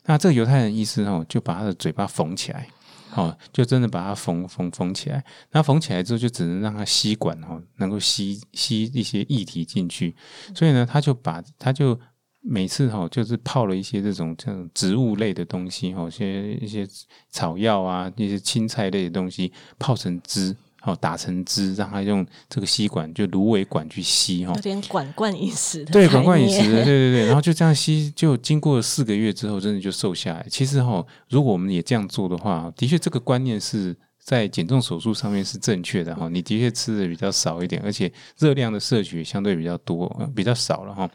[0.05, 2.69] 那这个犹太人医师哈就把他的嘴巴缝起来。
[3.15, 10.15] 哦，就真的把它缝缝缝起来，那缝起来之后，就只能让它吸管哦，能够吸吸一些液体进去。
[10.55, 11.99] 所以呢，他就把他就
[12.41, 16.87] 每次哈，就是泡了一些这种这种植物类的东西哈，一些一些
[17.31, 20.57] 草药啊，一些青菜类的东西泡成汁。
[20.85, 30.47] 哦，打成汁，让他用这个吸管，就芦苇管去吸哈，有点管灌饮食的，对，管灌饮食的，对对对，然后就这样吸，就经过四个月之后，真的就瘦下来。
[30.51, 36.29] 其实哈，如果我们也这样做的话，的确这个观念是在减重手术上面是正确的哈。
[36.29, 41.09] 你的确吃的比较少一点，而且热量的摄取相对比较多，比较少了哈。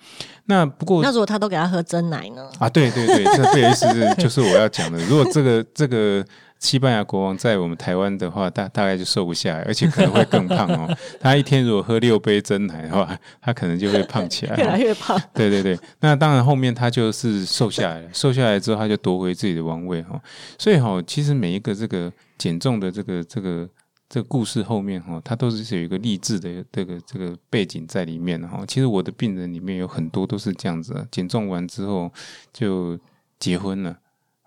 [0.45, 2.49] 那不过，那如果他都给他喝真奶呢？
[2.57, 4.97] 啊，对对对，这这意思是就是我要讲的。
[5.05, 6.25] 如果这个这个。
[6.59, 10.93] 西班牙国王在我们台湾的话，大大概就瘦不下来，而且可能会更胖哦。
[11.19, 15.19] 他一天如果喝六杯真奶的话，他可能就会胖起来，越来越胖。
[15.33, 20.21] 对对对，那当然后面他就是瘦下来了，瘦下来之后他就夺回自己的王位哈。
[20.57, 23.69] 所以哈，其实每一个这个减重的这个这个
[24.09, 28.65] 这个故事后面哈，它都是有一个励志的这个这个背景在里面哈。
[28.67, 32.11] 其实我的病人里面有很多都是这样子，减重完之后
[32.51, 32.99] 就
[33.39, 33.95] 结婚了。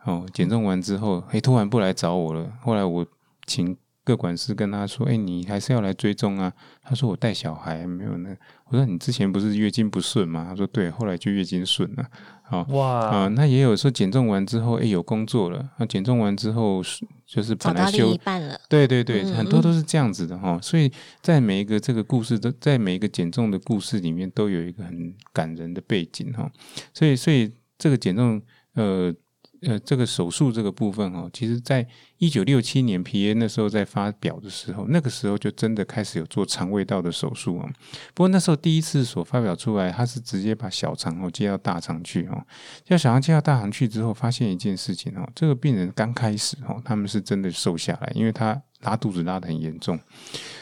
[0.05, 2.53] 哦，减重完之后，哎，突然不来找我了。
[2.61, 3.07] 后来我
[3.47, 8.37] 请各管事跟他说：“哎，你还是要来追踪啊。”他说：“我带小孩没有呢。”
[8.67, 12.05] 我说：“你之前不是月经不顺吗？”他说：“对，后来就月经顺了。”
[12.43, 15.71] 好哇啊，那也有说减重完之后，哎，有工作了。
[15.79, 16.83] 那减重完之后
[17.25, 18.61] 就是本来休了。
[18.69, 20.59] 对对对，很多都是这样子的哈。
[20.61, 26.51] 所以在每一个这个故事都在每一个减重的故事里面，都有一个很感人的背景哈。
[26.93, 28.43] 所以，所以这个减重
[28.75, 29.15] 呃。
[29.63, 31.87] 呃，这个手术这个部分哦，其实在
[32.19, 37.71] 一九六七年皮耶那时候在发表的时候，那个时候就真的开始有做肠胃道的手术哦。
[38.13, 42.43] 不过那时候第一次所发表出来，他是直接把小肠哦接到大肠去哦，
[42.85, 49.97] 叫小肠接到大肠去之后，发现一件事情哦，这个病人刚开始哦，他们是真的瘦下来，因为他拉肚子拉的很严重，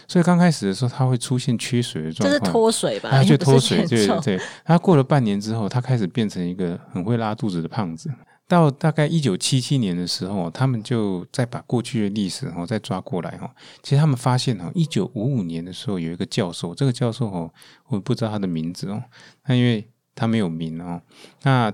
[0.07, 2.53] 所以刚开始的时候他会出现缺水的状这是况。
[2.53, 3.09] 脱水吧？
[3.11, 4.39] 他就脱水，对对。
[4.63, 8.11] 他过了半年之后，他开始变成一个很会拉肚子的胖子。
[8.51, 13.49] 到大概一九七七年的时候，他们就再把过去的历史哦再抓过来哈。
[13.81, 17.49] 其实他们发现哦，一九五五年的时候有一个教授，这个教授哦，
[17.87, 19.01] 我不知道他的名字哦，
[19.47, 21.01] 那因为他没有名哦。
[21.45, 21.73] 那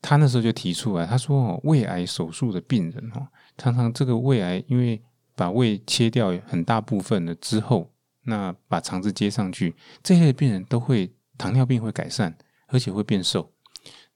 [0.00, 5.02] 他那时候就提出来，他说哦，胃癌手术的病人哦，常常这个胃癌因为
[5.36, 7.90] 把胃切掉很大部分了之后，
[8.22, 12.34] 那把肠子接上去，这类病人都会糖尿病会改善，
[12.68, 13.52] 而且会变瘦。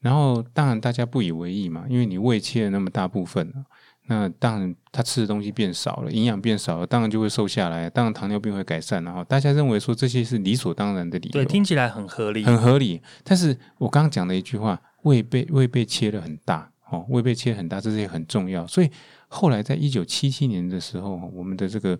[0.03, 3.65] 然后当然大家不以为意嘛，因为你胃切了那么大部分了，
[4.07, 12.43] 那当然他吃的东西变少了，营养变少了，当然就会瘦下来，当然糖尿病会改善，然后大家认为说这些是理所当然的理由，对，听起来很合理。
[12.43, 13.01] 很合理。
[13.23, 18.67] 但是我刚刚讲的一句话，胃被胃被切了很大，哦，胃被切很大，这是也很重要。
[18.67, 18.91] 所以
[19.29, 21.97] 后来在一九七七年的时候，我们的这个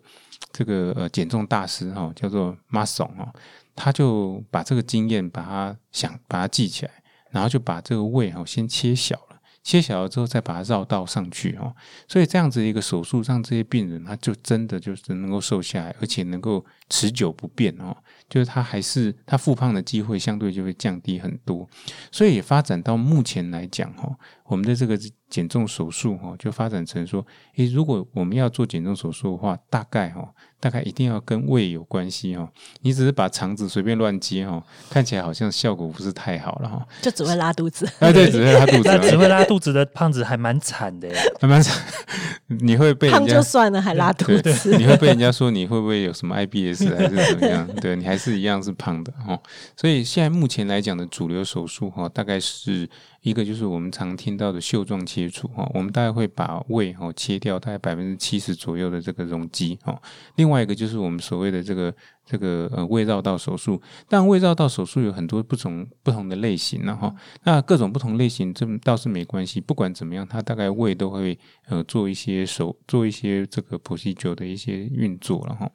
[0.52, 3.34] 这个呃减重大师哈、叫做 Mason 哦，
[3.76, 6.92] 他就把这个经验把它想把它记起来，
[7.34, 9.34] 然后就把这个胃哈、先切小了。
[9.64, 11.74] 切小了之后，再把它绕道上去哦，
[12.06, 17.96] 所以这样子一个手术，让这些病人他就真的就是能够瘦下来，而且能够持久不变哦。
[18.30, 21.66] 就是他还是他复胖的机会相对就会降低很多，
[22.12, 24.14] 所以也发展到目前来讲哈，
[24.46, 24.98] 我们的这个
[25.30, 27.26] 减重手术哈，就发展成说，
[27.56, 30.28] 诶，如果我们要做减重手术的话，大概哈，
[30.60, 32.48] 大概一定要跟胃有关系哈。
[32.82, 36.86] 你只是把肠子随便乱接哈，看起来好像效果不是太好了哈。
[37.02, 37.90] 就只会拉肚子。
[38.00, 41.16] 哎， 对，只会拉肚子那，只会拉肚子的胖子还蛮惨的耶。
[41.42, 41.64] 慢慢
[42.60, 44.78] 你会被胖就算了，还拉肚，子。
[44.78, 47.68] 你会被人家说你会不会有什么 IBS 还是怎么样？
[47.82, 49.40] 对你还是一样是胖的哦。
[49.76, 52.88] 所以现在目前来讲的主流手术哈、大概是
[53.24, 60.00] 一个就是我们常听到的袖状切除哈、我们大概会把胃哈、切掉大概百分之七十左右的这个容积哈、
[60.36, 61.94] 另外一个就是我们所谓的这个
[62.26, 75.72] 这个呃胃绕道手术，但胃绕道手术有很多不同不同的类型然后、那各种不同类型这倒是没关系，不管怎么样，它大概胃都会呃做一些手做一些这个 procedure 的一些运作了哈。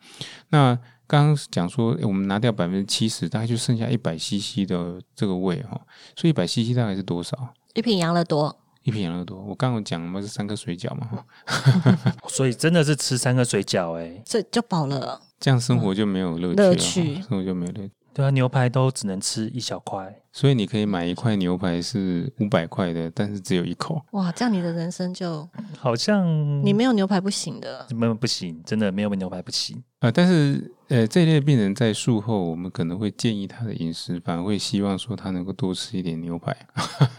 [0.50, 0.78] 那
[1.08, 5.80] 刚刚讲说，诶我们拿掉百分之七十，大概就剩下一百 CC 的这个胃哈，
[6.14, 7.36] 所以一百 CC 大概是多少？
[7.74, 9.40] 一瓶养乐多，一瓶养乐多。
[9.40, 14.22] 我刚刚有讲嘛，是三个水饺嘛哈， 所以真的是吃三个水饺哎。
[14.24, 15.20] 这就饱了。
[15.40, 17.92] 这样生活就没有乐趣了，乐趣生活就没有乐趣。
[18.12, 20.22] 对啊，牛排都只能吃一小块。
[20.38, 24.00] 所以你可以买一块牛排是五百块的，但是只有一口。
[24.12, 26.24] 哇，这样你的人生就好像
[26.64, 27.84] 你没有牛排不行的。
[27.90, 29.82] 没有不行，真的没有牛排不行。
[29.98, 36.56] 啊、但是呃，这一类病人在术后，我们可能会建议他的饮食，反而会希望说他能够多吃一点牛排。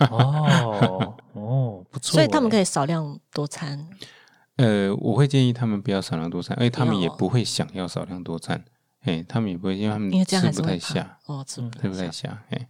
[0.10, 2.14] 哦 哦，不错欸。
[2.14, 3.86] 所以他们可以少量多餐。
[4.56, 8.64] 呃，我会建议他们不要少量多餐，而且他们也不会想要少量多餐。
[9.02, 12.44] 哎，他们也不会，因为他们吃不太下，哦，吃不太下。
[12.50, 12.68] 太下。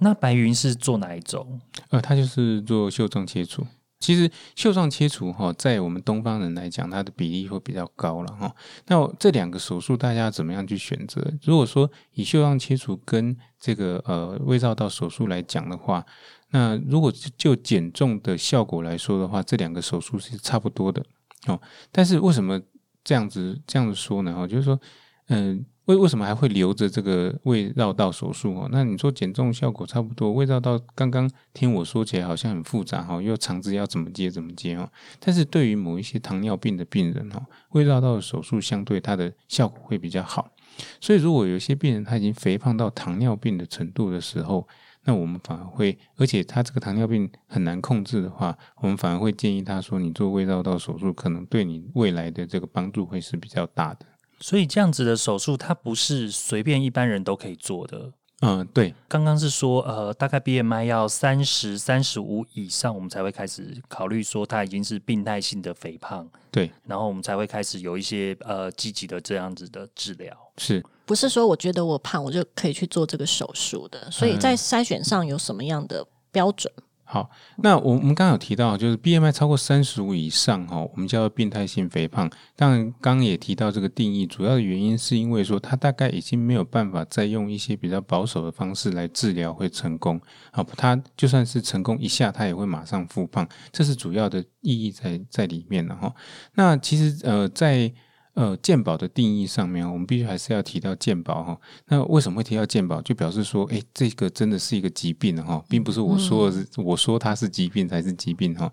[0.00, 1.60] 那白云是做哪一种？
[1.90, 3.66] 呃，他就是做袖状切除。
[4.00, 8.50] 其实袖状切除哈，在我们东方人来讲，它的比例会比较高了哈。
[8.86, 11.22] 那这两个手术大家怎么样去选择？
[11.42, 16.02] 如果说以袖状切除跟这个呃胃绕道手术来讲的话，
[16.48, 21.04] 那如果就减重的效果来说的话，这两个手术是差不多的
[21.46, 21.60] 哦。
[21.92, 22.58] 但是为什么
[23.04, 24.34] 这样子这样子说呢？
[24.34, 24.80] 哈，就是说，
[25.28, 28.68] 嗯、为为什么还会留着这个胃绕道手术哦？
[28.70, 34.88] 那你说减重效果差不多，胃绕道刚刚听我说起来好像很复杂哈，又肠子要怎么接怎么接哦。
[35.18, 40.52] 但是对于某一些糖尿病的病人哦，胃绕道的手术相对它的效果会比较好。
[41.00, 44.68] 所以如果有些病人他已经肥胖到糖尿病的程度的时候，
[45.04, 54.06] 那我们反而会，而且他这个糖尿病很难控制的话，我们反而会建议他说，你做胃绕道手术可能对你未来的这个帮助会是比较大的。
[54.40, 58.12] 所以这样子的手术，它不是随便一般人都可以做的。
[58.42, 70.34] 嗯，对，刚刚是说，呃，大概 BMI 要三十三十五以上，我们才会开始考虑说它已经是病态性的肥胖，对，然后我们才会开始有一些呃积极的这样子的治疗。
[70.56, 70.82] 是。
[71.04, 74.10] 不是说我觉得我胖，我就可以去做这个手术的。
[74.10, 76.72] 所以在筛选上有什么样的标准？
[77.12, 82.30] 好，那我我们刚刚有提到，就是 BMI 超过三十五以上哈，我们叫做病态性肥胖。
[82.54, 90.20] 当然，刚刚也提到这个定义，主要的原因是因为说它大概已经没有办法再用一些比较保守的方式来治疗会成功。
[90.52, 96.14] 好，它就算是成功一下，它也会马上复胖，这是主要的意义在在里面了哈。
[96.54, 97.92] 那其实呃在。
[98.34, 101.60] 呃，健保的定义上面，我们必须还是要提到健保哈。
[101.88, 103.02] 那为什么会提到健保？
[103.02, 108.70] 就表示说，哎，这个真的是一个疾病哈，并不是我说的是我说它是疾病才是疾病哈。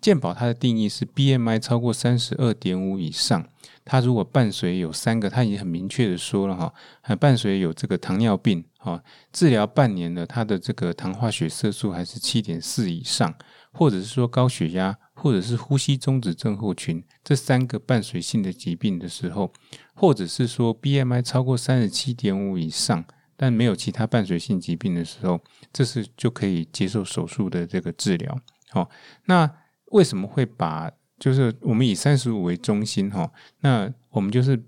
[0.00, 3.44] 健保它的定义是 BMI 超过三十二点五以上，
[3.84, 13.34] 它如果伴随有三个，它已经很明确的说了哈，还伴随有这个糖尿病哈，治疗半年的，它的这个糖化血色素还是七点四以上，
[13.72, 14.96] 或者是说高血压。
[15.20, 19.52] 或者是呼吸中止症候群这三个伴随性的疾病的时候，
[19.94, 23.04] 或者是说 BMI 超过三十七点五以上，
[23.36, 25.40] 但没有其他伴随性疾病的时候，
[25.72, 28.38] 这是就可以接受手术的这个治疗。
[28.70, 28.88] 好，
[29.26, 29.50] 那
[29.92, 33.30] 为什么会把就是我们以三十五为中心哈？
[33.60, 34.60] 那我们就是。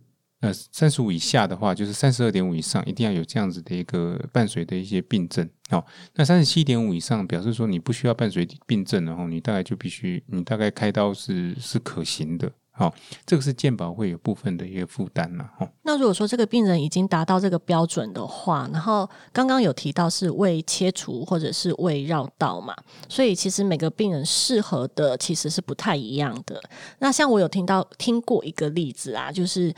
[0.43, 5.49] 呃，三十五以下的话，就是三十二点五以上，一定要有这样子的一个伴随的一些病症。
[5.73, 12.53] 好，那三十七点五以上，表示说你不需要伴随病症，然后你大概就必须，你大概开刀是是可行的。
[12.75, 12.95] 好，
[13.25, 15.51] 这个是健保会有部分的一个负担了。
[15.59, 22.77] 哈，那如果说这个病人已经达到这个标准的话，然后刚刚有提到是胃切除或者是胃绕道嘛，
[23.09, 26.63] 所以其实每个病人适合的其实是不太一样的。
[26.99, 29.75] 那像我有听到听过一个例子啊，就是。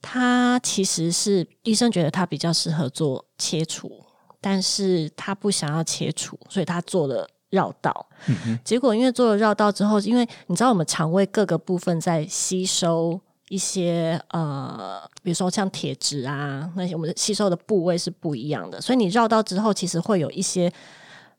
[0.00, 3.90] 他其实是医生觉得他比较适合做切除，
[4.40, 8.06] 但是他不想要切除，所以他做了绕道。
[8.64, 20.72] 结果因为做了绕道之后，因为你知道我们肠胃各个部分在吸收一些呃，比如说像铁质啊那些，我们吸收的部位是不一样的，所以你绕道之后，其实会有一些。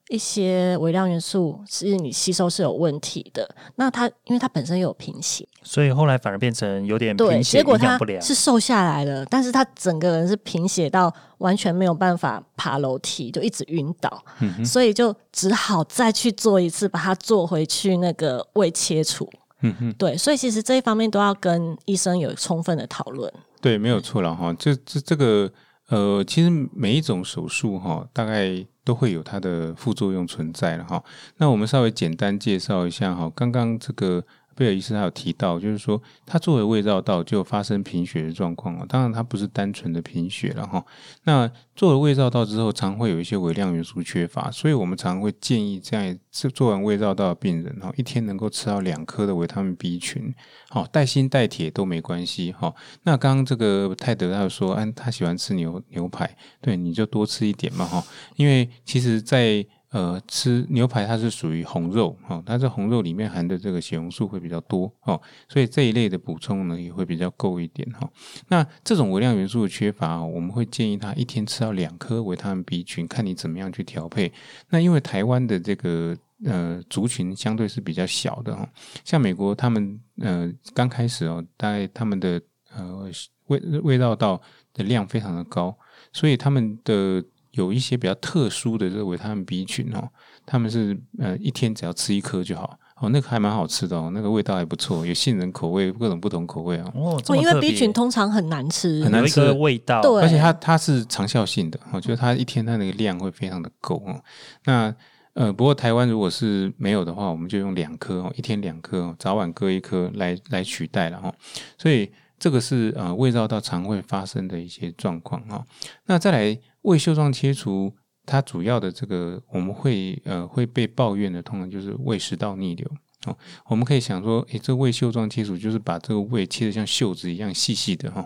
[0.09, 8.19] 一些微量元素是你吸收是有问题的，那它因为它本身有贫血，所以后来反而变成有点贫血，结果他不良。
[8.19, 14.23] 是瘦下来了，但是他整个人是贫血到完全没有办法爬楼梯，就一直晕倒，
[14.65, 19.29] 所以就只好再去做一次，把它做回去那个胃切除。
[19.61, 23.31] 嗯哼，对，所以其实这一方面都要跟医生有充分的讨论。
[23.61, 24.51] 对，没有错了哈。
[24.57, 25.51] 这这这个
[25.89, 28.65] 呃，其实每一种手术哈，大概。
[28.89, 31.03] 都会有它的副作用存在了哈。
[31.37, 33.31] 那我们稍微简单介绍一下哈。
[33.35, 34.23] 刚刚这个。
[34.59, 38.85] 贝尔医师他有提到，就是说他作为胃绕道就发生贫血的状况啊。
[38.89, 40.85] 当然，他不是单纯的贫血了哈。
[41.23, 46.19] 那做了胃绕道之后，常会有一些微量元素缺乏，所以我们常会建议这样
[46.53, 50.35] 做完胃绕道的病人哈，一天能够吃到两颗的维他命 B 群，
[50.67, 52.75] 好带锌带铁都没关系哈。
[53.03, 58.03] 那刚刚这个泰德他说，嗯，他喜欢吃牛牛排，对，你就多吃一点嘛哈。
[58.35, 68.07] 因为其实，在呃，吃牛排它是属于红肉哈，它这红肉里面含的这个血红素会比较多哦，所以这一类的补充呢也会比较够一点哈。
[68.49, 74.31] 那这种微量元素的缺乏，我们会建议他一天吃到两颗维他命 B 群，看你怎么样去调配。
[74.69, 76.15] 那因为台湾的这个
[76.45, 78.69] 呃族群相对是比较小的哈，
[79.03, 82.39] 像美国他们呃刚开始哦，大概他们的
[82.75, 83.09] 呃
[83.47, 84.39] 味味道到
[84.71, 85.75] 的量非常的高，
[86.13, 87.25] 所以他们的。
[87.51, 90.07] 有一些比较特殊的这个维他命 B 群哦，
[90.45, 96.91] 他们是呃一天只要吃一颗就好哦，那个还蛮好吃的哦，那个味道还不错，有杏仁口味，各种不同口味啊。
[96.93, 104.21] 哦，因为 B 群通常很难吃，很难吃的味道，对，而且它它是长效性的，我觉得它一天它那个量会非常的够哦。
[104.65, 104.93] 那
[105.33, 111.33] 呃，不过台湾如果是没有的话，我们就用两颗哦，一天两颗，早晚各一颗来来取代了哈。
[111.77, 115.65] 所以这个是呃胃绕道常会发生的一些状况哈。
[116.05, 116.59] 那再来。
[116.83, 117.93] 胃袖状切除，
[118.25, 122.89] 它主要的这个我们会呃会被抱怨的，通常就是胃食道逆流
[123.25, 123.37] 哦。
[123.65, 128.25] 我们可以想说，诶，这胃袖状切除就是把这个胃切的像袖子一样细细的哈，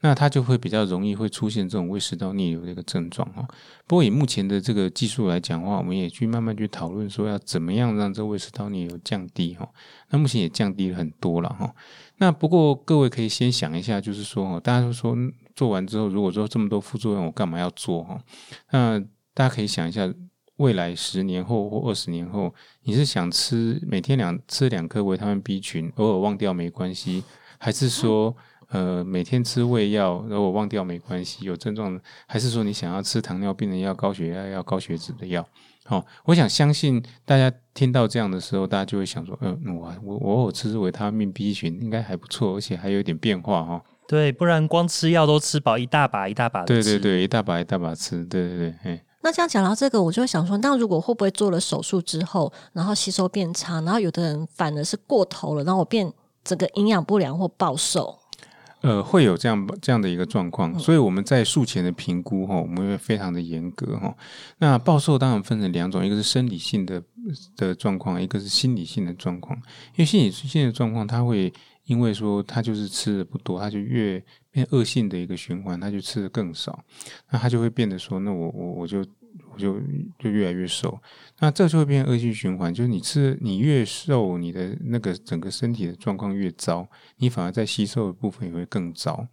[0.00, 3.46] 那它就会比较容易会出现这种胃食道逆流的一个症状哈。
[3.86, 9.68] 不过以目前的这个技术来讲的话，我们也去慢慢去讨论说要怎么样让这胃食道逆流降低哈。
[10.08, 11.74] 那目前也降低了很多了哈。
[12.20, 15.16] 那不过各位可以先想一下，就是说大家都说。
[15.56, 18.18] 做完之后，如果说这么多副作用，我干嘛要做哈？
[18.70, 18.98] 那
[19.34, 20.10] 大家可以想一下，
[20.56, 22.54] 未来十年后或二十年后，
[22.84, 27.22] 你是想吃每天两吃两颗维他命 B 群，偶尔忘掉没关系，
[27.58, 28.34] 还是说
[28.68, 35.46] 呃每天吃胃药，如果忘掉没关系，有症状的，还是说你想要吃糖尿病的药、高血压药、高血脂的药？
[35.84, 43.82] 好，我想相信大家听到这样的时候，大家就会想说，嗯，我我我偶尔吃维他命 B 群应该还不错，而且还有点变化哈。
[44.06, 46.66] 对，不然光吃药都吃饱一大把一大把的。
[46.66, 56.12] 对对对，一大把一大把吃，对对对，哎，那这样讲到这个，我就会想说，那如果会不会做了手术之后，然后吸收变差，然后有的人反而是过头了，然后我变
[56.44, 58.14] 整个营养不良或暴瘦？
[58.82, 64.16] 呃，会有这样这样的一个状况，所以我们在术前的评估哈，我们会非常的严格哈。
[64.58, 67.02] 那暴瘦当然分成两种，一个是生理性的
[67.56, 69.56] 的状况，一个是心理性的状况。
[69.90, 71.52] 因为心理性的状况，它会
[71.84, 76.82] 因为说他就是吃的不多，他就越变恶性的一个循环，他就吃的更少，
[77.30, 79.04] 那他就会变得说，那我我我就。
[79.52, 79.80] 我就
[80.18, 81.00] 就越来越瘦，
[81.40, 82.72] 那这就会变恶性循环。
[82.72, 89.26] 就是你吃你越瘦，你的那个整个身体的状况越糟，你反而在吸收的部分也会更糟。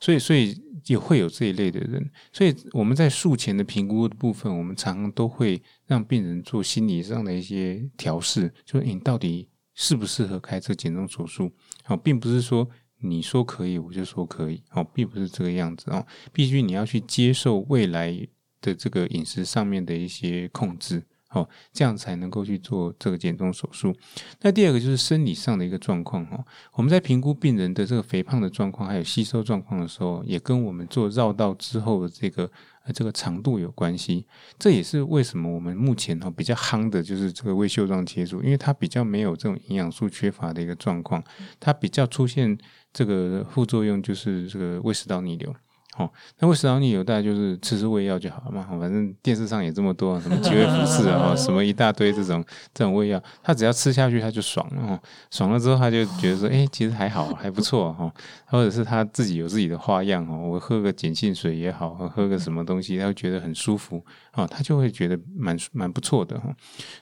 [0.00, 2.10] 所以，所以也会有这一类的人。
[2.32, 11.50] 所以我们在术前的评估的部分，我们常常都会让病人做心理上的一些调试，就是你到底适不适合开这减重手术？
[11.84, 12.68] 好，并不是说
[13.00, 16.06] 你说可以我就说可以，哦，并不是这个样子哦。
[16.32, 18.28] 必须你要去接受未来。
[18.62, 23.94] 的这个饮食上面的一些控制，哦，这样才能够去做这个减重手术。
[24.40, 26.42] 那第二个就是生理上的一个状况，哈，
[26.72, 32.50] 我们在评估病人的这个肥胖的状况，还有吸收状况的时候，也跟我们做绕道之后的这个
[32.84, 34.26] 呃这个长度有关系。
[34.58, 41.22] 这也是为什么我们目前哈比较夯的就是这个胃袖状切除，因为它比较没有这种营养素缺乏的一个状况，
[41.58, 42.56] 它比较出现
[42.92, 45.54] 这个副作用就是这个胃食道逆流。
[45.98, 48.66] 哦，那胃食道逆流大概就是吃吃胃药就好了嘛。
[48.80, 55.00] 反正电视上也这么多，什么吉胃福士啊，什么一大堆这种这种胃药，他只要吃下去他就爽了哈。
[55.30, 58.10] 爽了之后他就觉得说，哎，其实还好，还不错哈。
[58.46, 66.54] 或者是他自己有自己的花样哦，我喝个碱性水也好，喝个什么东西，他会觉得很舒服啊，他就会觉得蛮蛮不错的哈。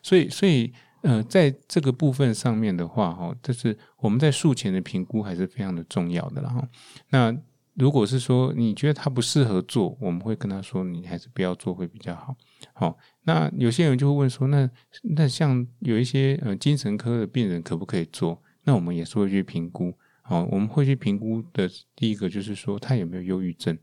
[0.03, 0.73] 所以，所以
[1.03, 6.63] 呃，在这个部分上面的话哈，就是我们在术前的评估还是非常的重要的了哈。
[7.11, 7.35] 那
[7.81, 12.37] 如果是说你觉得他不适合做，我们会跟他说，你还是不要做会比较好。
[12.75, 14.71] 好，那有些人就会问说，那
[15.17, 18.41] 那像有一些呃精神科的病人可不可以做？
[18.65, 19.95] 那我们也是会去评估。
[20.21, 23.77] 好，我们会去评估的第一个就是说他有没有忧郁症。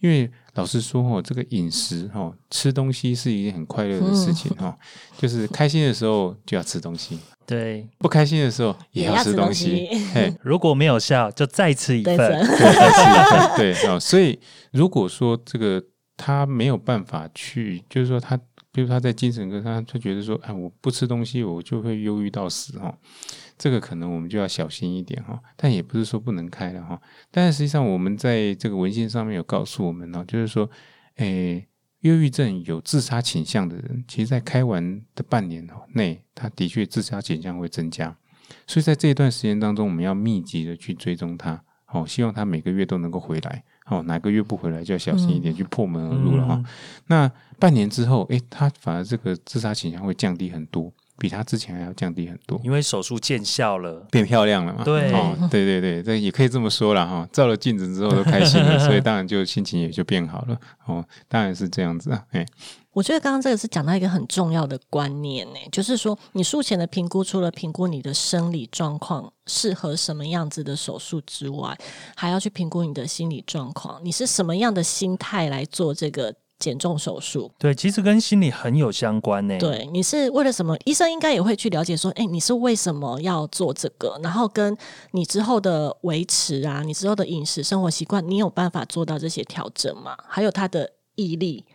[0.00, 4.76] 因为老实说哦，这个饮食哈，吃东西是一件很快乐的事情哈，
[5.18, 7.18] 就是开心的时候就要吃东西。
[7.46, 9.88] 对，不开心的时候也要吃东西。
[10.14, 12.16] 嘿， 如果没有效，就再吃一份。
[12.16, 12.28] 对，
[12.58, 13.56] 再吃一份。
[13.56, 14.38] 对 啊，所以
[14.72, 15.82] 如果说这个
[16.16, 18.36] 他没有办法去，就是说他，
[18.72, 22.96] 比如他在精神科，他他觉得说，哎，我不吃东西，我就会忧郁到死哈。
[23.58, 25.38] 这个可能我们就要小心一点哈。
[25.56, 27.00] 但也不是说不能开了哈。
[27.30, 30.68] 但是实际上，我们在这个文献上面有告诉我们呢，就是说，
[31.16, 31.66] 诶。
[32.04, 38.14] 忧郁症有自杀倾向的人，其实，在开完的半年内，他的确自杀倾向会增加。
[38.66, 43.64] 所以在这一段时间当中，我们要密集的去追踪他，哦，希望他每个月都能够回来。
[43.86, 46.62] 哦，哪个月不回来，就要小心一点，去破门而入了哈。
[47.06, 50.92] 那半年之后，诶，他反而这个自杀倾向会降低很多。
[51.18, 54.82] 比他之前还要降低很多，因为手术见效了，变漂亮了嘛？
[54.84, 57.28] 对，哦对对对，这也可以这么说了哈。
[57.32, 60.58] 照了镜子之后都开心了， 所以当然就心情也就变好了。
[60.86, 62.24] 哦，当然是这样子啊。
[62.32, 62.44] 哎，
[62.92, 71.78] 我觉得刚刚这个是讲到一个很重要的观念呢，就是说你术前的评估，除了评估你的生理状况适合什么样子的手术之外，
[72.16, 76.34] 还要去评估你的心理状况，你是什么样的心态来做这个。
[76.64, 79.58] 减重手术，对，其实跟心理很有相关呢。
[79.58, 80.74] 对，你是为了什么？
[80.86, 84.18] 医生应该也会去了解说，哎，你是为什么要做这个？
[84.22, 84.74] 然后跟
[85.10, 90.16] 你之后的维持啊，你之后的饮食生活习惯，你有办法做到这些调整吗？
[90.26, 91.66] 还有他的毅力。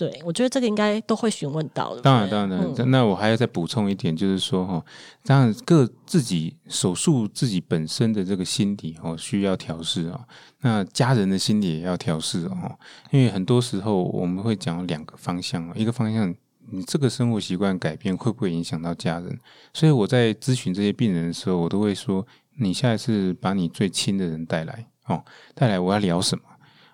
[0.00, 2.00] 对，我觉得这个应该都会询问到的。
[2.00, 4.82] 当然，当然，那我还要再补充一点，就是说哈，
[5.24, 10.26] 当然各自己手术自己本身的这个心理哦，需要调试啊。
[10.62, 12.78] 那家人的心理也要调试哦，
[13.10, 16.34] 因为很多时候我们会讲两个方向一个方向
[16.70, 19.38] 你这个生活习惯改变会不会影响到家人？
[19.74, 22.26] 所以我在咨询这些病人的时候，我都会说，
[22.56, 25.22] 你下一次把你最亲的人带来哦，
[25.54, 26.44] 带来我要聊什么？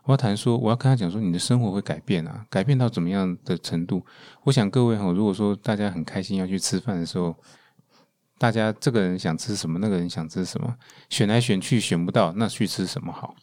[0.06, 4.02] 我要谈说，我要跟他讲说，你的生活会改变啊，改变到怎么样的程度？
[4.44, 7.36] 我想各位哈，如果说大家很开心要去吃饭的时候，
[8.38, 10.74] 大家这个人想吃什么，那个人想吃什么，
[11.10, 13.34] 选来选去选不到，那去吃什么好？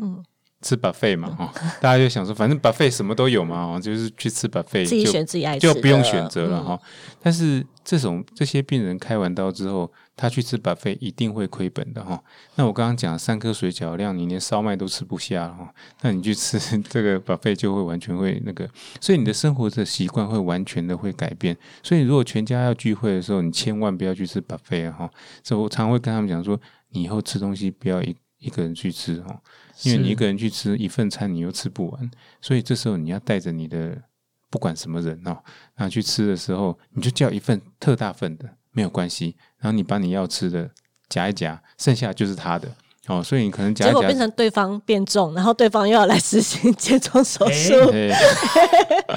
[0.00, 0.24] 嗯。
[0.64, 6.78] 吃 buffet 嘛， 哈，大家就想说，反正 buffet 什么都有嘛，哦，就是去吃 buffet，自己选自己爱吃，就不用选择了哈。
[7.20, 12.22] 但是这种这些病人开完刀之后，他去吃 buffet 一定会亏本的哈。
[12.56, 15.74] 那我刚刚讲三颗水饺量，你连烧麦都吃不下了哈。
[16.02, 18.68] 那你去吃这个 buffet 就会完全会那个，
[19.00, 21.56] 所以你的生活的习惯会完全的会改变。
[21.82, 25.10] 所以如果全家要聚会的时候，你千万不要去吃 buffet 哈。
[25.42, 26.60] 所以我常会跟他们讲说，
[26.90, 29.40] 你以后吃东西不要一一个人去吃哈。
[29.84, 32.10] 因为你一个人去吃一份餐，你又吃不完，
[32.40, 34.00] 所以这时候你要带着你的
[34.48, 35.42] 不管什么人哦，
[35.74, 39.36] 然后去吃的时候，你就叫一份特大份的，没有关系。
[39.58, 40.68] 然后你把你要吃的
[41.08, 42.68] 夹一夹，剩下就是他的
[43.06, 47.74] 哦，所以你可能夹一夹结果变，成对方变重，然后对方又要来实行减重手术。
[47.92, 48.10] 哎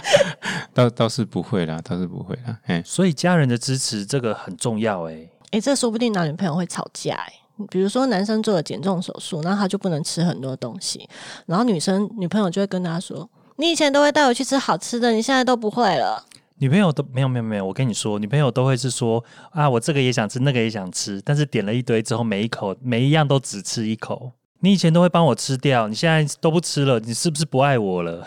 [0.74, 5.30] 倒倒是不会啦，倒是不会啦，哎，所以家人的支持这个很重要哎。
[5.52, 7.34] 哎、这说不定男女朋友会吵架哎、
[7.70, 11.08] 比如说男生做了减重手术，然后他就不能吃很多东西，
[11.46, 16.22] 然后女生女朋友就会跟他说：“你以前都会带我去吃好吃的，你现在都不会了。
[16.60, 24.32] 女朋友都没有没有没有，我跟你说，女朋友都会是说啊，我这个也想吃，那个也想吃，但是点了一堆之后，每一口每一样都只吃一口。
[24.62, 28.26] 你以前都会帮我吃掉，你现在都不吃了，你是不是不爱我了？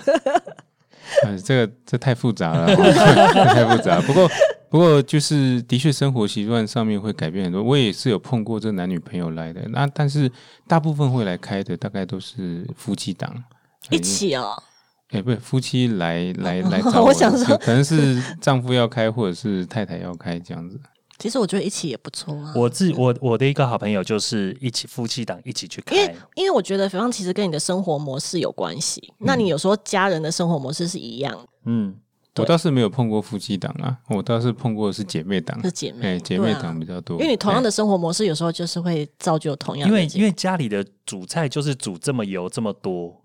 [1.24, 2.66] 呃，这个这太复杂了，
[3.32, 3.98] 太复杂。
[4.02, 4.28] 不过
[4.68, 7.62] 不过就是的确生活习惯上面会改变很多。
[7.62, 10.30] 我也是有碰过这男女朋友来的，那但是
[10.66, 13.42] 大部分会来开的大概都是夫妻档，
[13.88, 14.62] 一起哦，
[15.11, 20.78] 哎、不是夫妻来来来找我 我想说就可能是丈夫要开或者是太太要开这样子。
[21.18, 22.52] 其实我觉得一起也不错啊。
[22.54, 25.96] 我自我我的一个好朋友就是一起夫妻档一起去开。
[25.96, 31.96] 因，为因为我觉得肥胖其实跟你的生活模式有关系，那你有时候家人的生活模式是一样的，嗯，
[32.36, 37.16] 我倒是没有碰过夫妻档啊，我倒是碰过的是姐妹档，是姐妹，哎、姐妹档比较多。
[37.16, 43.20] 因为你同样哎的生活模式，有时候就是会造就同样因为因为家里的煮菜就是煮这么油这么多，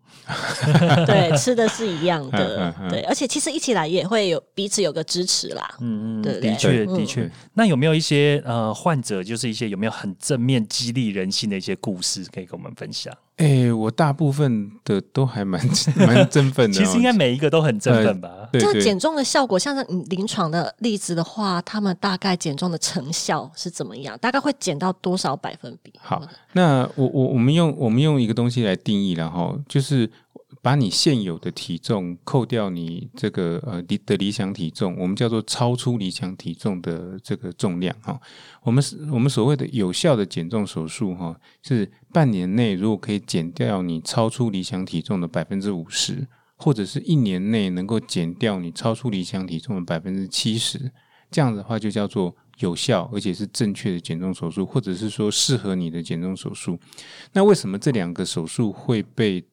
[1.05, 5.69] 对吃的是一样嗯的对，而且其实一起来也会有彼此有个支持啦。
[5.81, 7.31] 嗯嗯，对的确的确嗯。
[7.53, 13.13] 那有没有一些呃患者，就是一些有没有很正面激励人心的一些故事可以跟我们分享？
[13.43, 15.61] 哎、我大部分的都还蛮
[15.97, 18.29] 蛮振奋的哦、其实应该每一个都很振奋吧？
[18.53, 24.17] 这样对对减重的效果，像是你临床的例子的话，他们大概减重的成效是怎么样？
[24.19, 25.91] 大概会减到多少百分比？
[25.99, 26.21] 好，
[26.53, 30.09] 那我我我们用我们用一个东西来定义，然后就是
[30.63, 38.17] 把你现有的体重扣掉你这个呃理的理想体重，我们叫做超出理想体重的这个重量哈。
[38.63, 50.89] 我们是我们所谓的有效的减重手术哈，是半年内如果可以减掉你超出理想体重的百分之五十，或者是一年内能够减掉你超出理想体重的百分之七十，
[51.29, 56.79] 这样的话就叫做有效而且是正确的减重手术，或者是说适合你的减重手术。
[57.33, 59.43] 那为什么这两个手术会被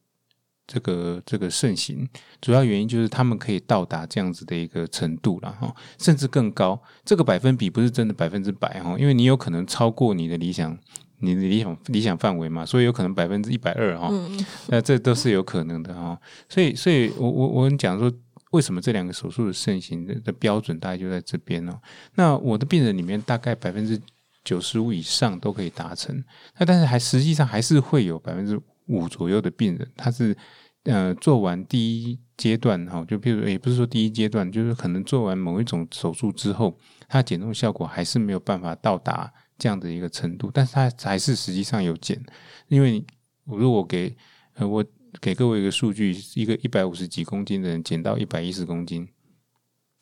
[0.73, 2.09] 这个这个盛行？
[2.41, 6.81] 主要原因就是他们可以到达这样子的一个程度了哈，甚至更高。
[7.05, 10.79] 这个百分比不是真的百分之百哈，因为你有可能超过你的理想。
[11.23, 16.18] 你的理想理想范围嘛，所以有可能百分之一百二哈，嗯，那这都是有可能的哈。
[16.49, 18.11] 所以，所以我我我跟你讲说，
[18.53, 21.79] 为什么这两个手术的盛行的的标准大概就在这边哦。
[22.14, 24.01] 那我的病人里面大概百分之
[24.43, 26.25] 九十五以上都可以达成，
[26.57, 28.59] 那但是还实际上还是会有百分之
[28.91, 30.36] 五左右的病人，他是
[30.84, 36.76] 呃做完第一阶段哈，就比如也不是说第一阶段，就是可能做完某一种手术之后，
[37.09, 42.20] 他减重效果还是没有办法到达这样的一个程度，但是他还是实际上有减，
[42.68, 43.05] 因为
[43.45, 44.16] 我如果给
[44.55, 44.84] 呃我
[45.20, 49.09] 给各位一个数据，一个一百五十几公斤的人减到一百一十公斤。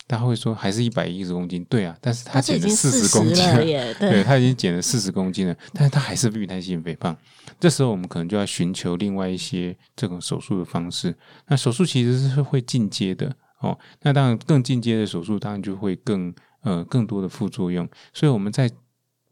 [0.08, 7.14] 大家会说还是一百一十公斤，对啊，但是他减了四四十公斤了 对，他已经减了四十公斤了，但是他还是病态性肥胖。
[7.60, 11.14] 这时候我们可能就要寻求另外一些这种手术的方式。
[11.48, 13.30] 那手术其实是会进阶的
[13.60, 17.86] 哦，那当然更进阶的手术当然就会更呃更多的副作用。
[18.14, 18.70] 所以我们在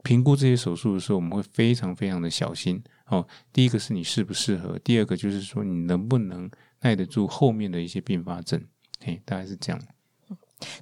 [0.03, 3.27] 评估这些手术的时候，我们会非常非常的小心哦。
[3.51, 6.51] 第一个是你适不适合，第二个就是说你能不能
[6.83, 8.63] 耐得住后面的一些并发症。
[9.01, 9.81] 嘿，大概是这样。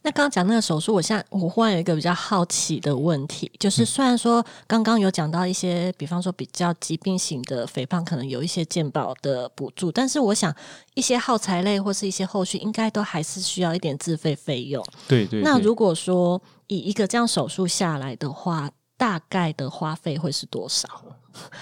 [0.03, 10.55] 那刚刚讲那个手术，我现在我忽然有一个比较好奇的问题，嗯就是虽然说刚刚有讲到一些，比方说比较疾病型的肥胖，可能有一些健保的补助，但是我想
[10.95, 14.85] 一些耗材类或是一些后续，应该都还是需要一点自费费用。
[15.09, 20.89] 对对对那如果说以一个这样手术下来的话，大概的花费会是多少？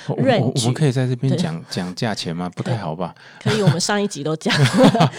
[0.08, 2.50] 我我 range 我们可以在这边讲讲价钱吗？
[2.54, 3.14] 不太好吧？
[3.42, 4.54] 可以，我们上一集都讲。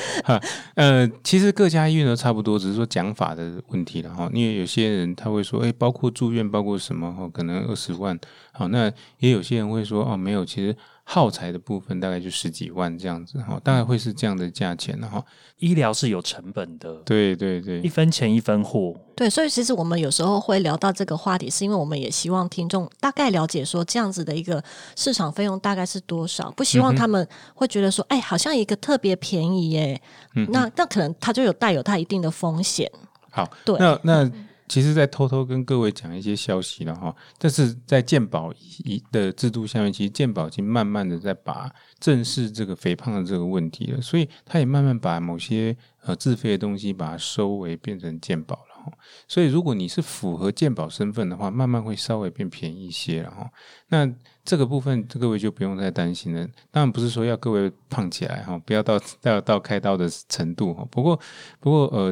[0.76, 4.30] 呃，其实各家医院都差不多，只是说讲法的问题了哈。
[4.34, 8.18] 因为有些人他会说，哎，包括住院，包括什么哈，可能二十万。
[8.52, 10.76] 好，那也有些人会说，哦，没有，其实
[11.06, 15.24] 耗材的部分大概就十几万这样子哈，大概会是这样的价钱了哈。
[15.58, 18.96] 医疗是有成本的，对对对一，分钱一分货。
[19.16, 24.64] 对，所以其实我们有时候会聊到这个话题，是因为我们也希望听众大概了解说这样子的一个
[24.96, 30.02] 市场费用大概是多少，不希望他们会觉得说，哎，好像一个特别便宜耶，
[30.36, 32.90] 嗯那那可能它就有带有它一定的风险。
[33.30, 34.32] 好，对那那
[34.74, 37.16] 其实在偷偷跟各位讲一些消息了哈。
[37.38, 38.52] 但是在健保
[38.84, 48.92] 一的制度下面，其实健保已经慢慢的在把正视这个肥胖的这个问题了，所以他也慢慢把某些呃自费的东西把它收为变成健保了哈。
[49.28, 53.48] 所以，如果你是符合健保身份的话，慢慢会稍微变便宜一些了哈。
[53.90, 54.12] 那
[54.44, 56.48] 这个部分，各位就不用再担心了。
[56.72, 60.84] 当然不是说要各位胖起来哈，不要到要到开刀的程度哈。
[60.90, 61.20] 不过，
[61.60, 62.12] 不过呃，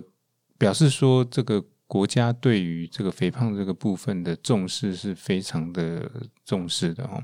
[0.59, 6.09] 表示说这个国家对于这个肥胖这个部分的重视是非常的
[6.45, 7.21] 重视的哈。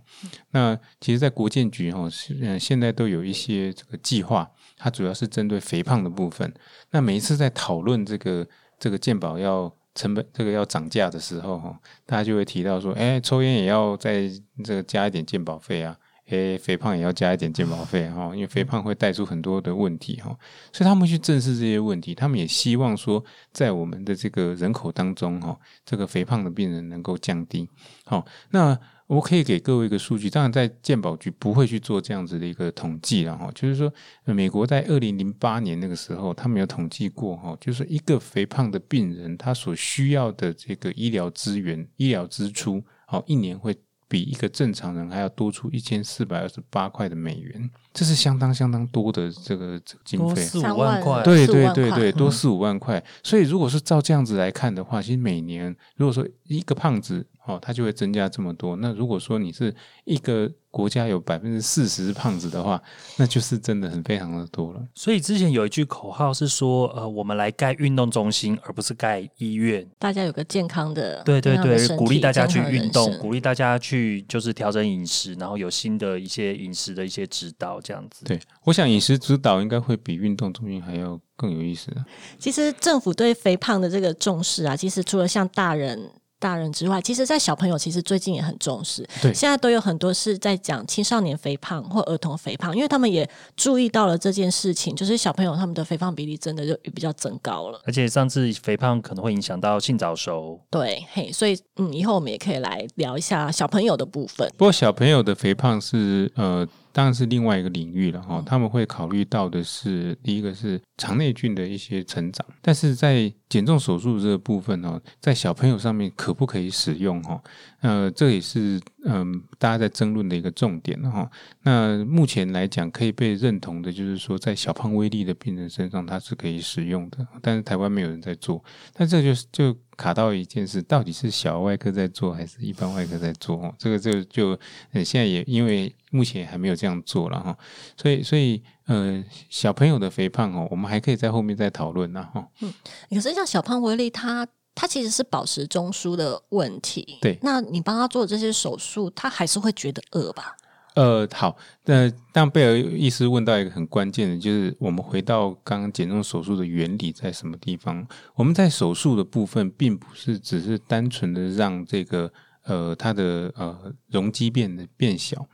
[0.51, 2.09] 那其实，在国建局哈，
[2.41, 6.53] 嗯现在都有一些这个计划，它主要是针对肥胖的部分。
[6.91, 8.45] 那每一次在讨论这个。
[8.79, 14.29] 这个健保要成本这个要涨价的时候，哈，大家就会提到说，哎，抽烟也要再
[14.63, 15.97] 这个加一点健保费啊，
[16.27, 20.37] 诶，肥胖也要加一点健保费哈，因为肥胖会带出很多的问题哈，
[20.71, 27.69] 所以他们去正视这些问题，他们也希望说，在我们的这个人口当中哈，这个肥胖的病人能够降低，
[28.05, 28.79] 好，那。
[29.07, 33.89] 我可以给各位一个数据，当然在健保局不会去做这样子的一个统计了哈，就是说
[34.25, 43.73] 美国在二零零八年那个时候，他们有统计过哈，就是一个肥胖的病人他所需要的这个医疗资源、医疗支出，好一年会。
[44.07, 53.03] 比一个正常人还要多出一千四百二十八块的美元，这是相当相当多的这个这个经费，四五万块，对对对对，多四五万块。
[53.21, 58.75] 所以如果是照这样子来看的话，其实每年如果说一个胖子哦，它就会增加这么多。
[58.75, 59.73] 那如果说你是
[60.05, 60.51] 一个。
[60.69, 62.79] 国家有百分之四十胖子的话，
[63.15, 64.87] 那就是真的很非常的多了。
[64.93, 69.89] 所以之前有一句口号是说，呃，我们来盖运动中心，而不是盖医院。
[69.97, 78.23] 大家有个健康的，对对对，鼓励大家去运动，鼓励大家去就是调整饮食，然后有新的一些饮食的一些指导，这样子。
[78.25, 81.89] 对，我想饮食指导应该会比运动中心还要更有意思。
[81.93, 82.05] 啊
[82.37, 86.11] 其实政府对肥胖的这个重视啊，其实除了像大人。
[86.39, 89.07] 大人之外，其实，在小朋友其实最近也很重视。
[89.21, 97.81] 对，现在都有很多是在讲青少年肥胖或儿童肥胖，因为他们也注意到了这件事情，就是小朋友他们的肥胖比例真的就比较增高了。
[97.85, 100.59] 而且上次肥胖可能会影响到性早熟。
[100.69, 104.47] 对，嘿，所以嗯，以后我们也可以来聊一下小朋友的部分。
[104.57, 106.67] 不过小朋友的肥胖是呃。
[106.97, 117.39] 当然是另外一个领域了哈，他们会考虑到的是第一个是肠内菌的一些成长，但是在减重手术这个部分呢，在小朋友上面可不可以使用哈？
[117.81, 121.29] 呃，这也是嗯大家在争论的一个重点哈。
[121.63, 128.63] 那目前来讲，可以被认同的就是说，在小胖威力的病人身上，它是可以使用的，但是台湾没有人在做，
[128.93, 129.75] 但这就是就。
[129.97, 133.57] 卡到一件事，到底是小外科在做还是一般外科在做？
[133.57, 134.55] 哦这个就就
[134.93, 137.57] 现在也因为目前还没有这样做了哈，
[137.99, 142.47] 所以所以呃小朋友的肥胖哦，我们还可以在后面再讨论呢哈。
[142.61, 142.71] 嗯，
[143.09, 144.47] 可是像小胖威力，他
[144.77, 147.17] 他其实是保持中枢的问题。
[147.19, 150.55] 对，那你帮他做这些手术，他还是会觉得饿吧？
[150.93, 158.07] 呃，好，那当贝尔医师问到一个很关键的，就是我们回到刚刚减重手术的原理在什么地方？
[158.35, 162.31] 我们在手术的部分，并不是只是单纯的让这个
[162.63, 165.47] 呃它的呃容积变得变小。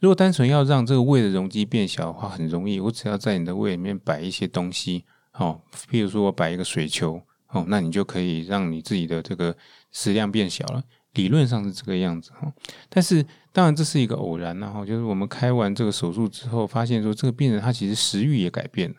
[0.00, 9.54] 如果单纯要让这个胃的容积变小的话，很容易，我只要在你的胃里面摆一些东西，哦，譬如说我摆一个水球，哦，那你就可以让你自己的这个
[9.92, 10.82] 食量变小了。
[11.14, 12.52] 理论上是这个样子哈，
[12.88, 18.96] 但是当然这是一个偶然然后就是我们开完这个手术之后，发现说这个病人他其实食欲也改变了，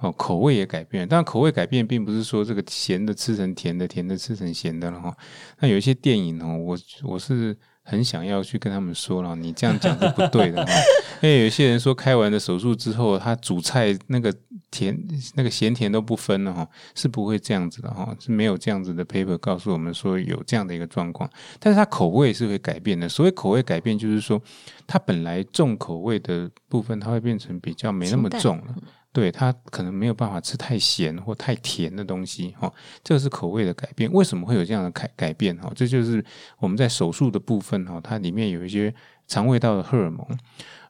[0.00, 1.08] 哦，口味也改变。
[1.08, 5.16] 当然口味改变并不是说这个咸的吃成甜的，甜的吃成咸的了哈。
[5.60, 7.56] 那有一些电影哦，我我是。
[7.86, 10.66] 很想要去跟他们说了，你这样讲是不对的。
[11.20, 14.34] 因为有些人说开完的手术之后，他煮菜那个
[14.74, 14.98] 甜、
[15.34, 21.30] 那个咸甜都不分了哈，是不会这样子的哈，是没有这样子的 paper 告诉我们说有这样的一个状况。
[21.60, 23.08] 但是它口味是会改变的。
[23.08, 24.42] 所谓口味改变，就是说
[24.86, 28.74] 它本来重口味的部分，它会变成比较没那么重了。
[29.12, 32.72] 对它可能没有办法吃太咸或太甜的东西，哈，
[33.04, 34.12] 这个是口味的改变。
[34.12, 35.56] 为什么会有这样的改改变？
[35.58, 36.24] 哈，这就是
[36.58, 38.92] 我们在手术的部分，哈，它里面有一些
[39.28, 40.26] 肠胃道的荷尔蒙，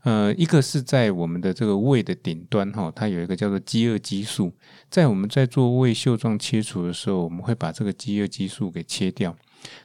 [0.04, 4.52] 呃，一个是在我们的这个胃的顶端，哈，它有一个叫做饥饿激素，
[4.88, 9.36] 在我们在做胃锈状切除的时候，我们会把这个饥饿激素给切掉。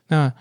[0.10, 0.32] 那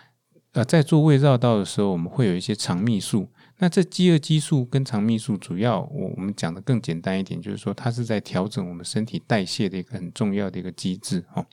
[0.52, 3.28] 呃，在做胃绕道的时候，我们会有一些肠泌素。
[3.58, 11.44] 那这饥饿激素跟肠泌素，主要我我们讲的更简单一点，就是说它是在调整我们身体代谢的一个很重要的一个机制哦。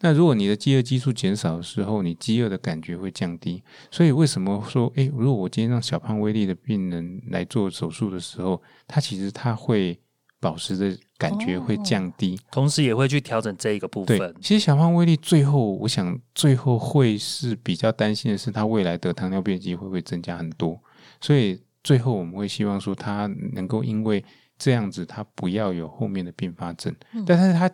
[0.00, 3.62] 那如果你的饥饿激素减少的时候，你饥饿的感觉会降低。
[3.90, 9.98] 所以为什么说，诶，如果我今天让小胖威力的病人来做手术的时候，他其实他会
[10.40, 12.40] 保持的感觉会降低。
[12.50, 14.34] 同时也会去调整这一个部分，。
[14.40, 20.80] 其实小胖威力最后，我想最后会是比较担心的是，他未来得糖尿病机会会增加很多，
[21.20, 24.24] 所以最后我们会希望说，他能够因为
[24.58, 26.94] 这样子，他不要有后面的并发症。
[27.12, 27.70] 嗯但是他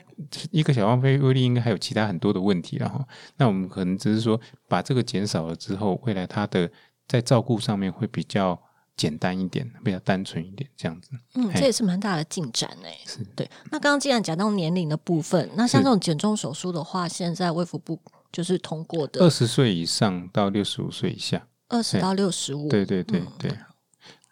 [0.51, 3.05] 一个小胖威威力应该还有其他很多的问题然后。
[3.37, 6.71] 那我们可能只是说把这个减少了之后，未来他的
[7.09, 8.61] 在照顾上面会比较
[8.97, 11.11] 简单一点，比较单纯一点，这样子。
[11.35, 18.01] 嗯，这也是蛮大的进展哎、是对，那刚刚既然讲到年龄的部分，那像这种减重手术的话，现在卫福部
[18.33, 21.47] 就是通过的二十岁以上到六十五岁以下。
[21.69, 23.59] 二十到六十五，对对对嗯对，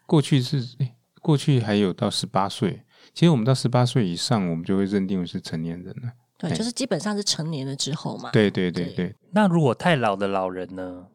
[0.07, 2.83] 过去是诶过去还有到十八岁，
[3.13, 6.13] 其实我们到十八岁以上，我们就会认定为是成年人了。
[6.39, 8.31] 对，就是基本上是成年了之后嘛。
[8.31, 11.07] 对对对对对，那如果太老的老人呢？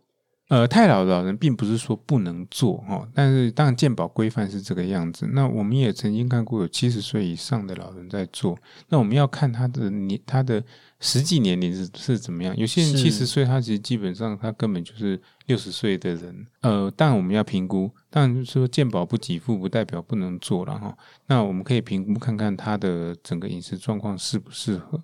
[0.47, 5.27] 呃，太老的老人并不是说不能做哈，但是当然健保规范是这个样子。
[5.31, 8.57] 那我们也曾经看过有七十岁以上的老人在做，
[8.87, 10.63] 那我们要看他的年他的
[10.99, 12.57] 实际年龄是是怎么样。
[12.57, 16.45] 有些人七十岁，他其实基本上他根本就是六十岁的人。
[16.61, 20.95] 呃，但我们要评估，但就是说健保不给付不代表不能做了哈。
[21.25, 25.03] 那我们可以评估看看他的整个饮食状况适不适合。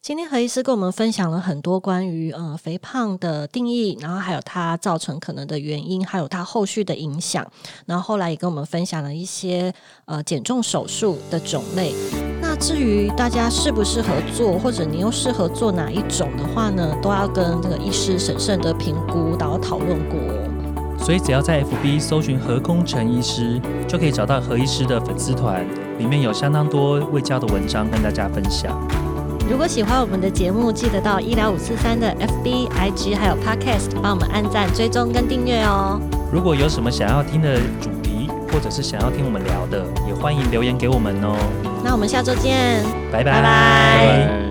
[0.00, 7.46] 今天何医师跟我们分享了很多关于呃肥胖的定义，然后还有它造成可能的原因，还有它后续的影响。
[7.84, 9.74] 然后后来也跟我们分享了一些
[10.06, 11.92] 呃减重手术的种类。
[12.40, 20.18] 那至于大家适不适合做，或者你又适合做哪一种的话呢，都要跟这个医师审慎的评估，然后讨论过。
[21.04, 25.66] 所以只要在 FB 搜寻何工程医师，就可以找到何医师的粉丝团，
[25.98, 28.80] 里面有相当多未教的文章跟大家分享。
[29.50, 35.98] 如果喜欢我们的节目，记得到医疗五四三的 FB、IG 还有 Podcast 帮我们按赞、追踪跟订阅哦。
[36.30, 41.34] 如果有什么想要听的主题，或者是想要听我们聊的，也欢迎留言给我们哦。
[41.82, 42.84] 那我们下周见。
[43.10, 44.47] 拜拜拜拜拜拜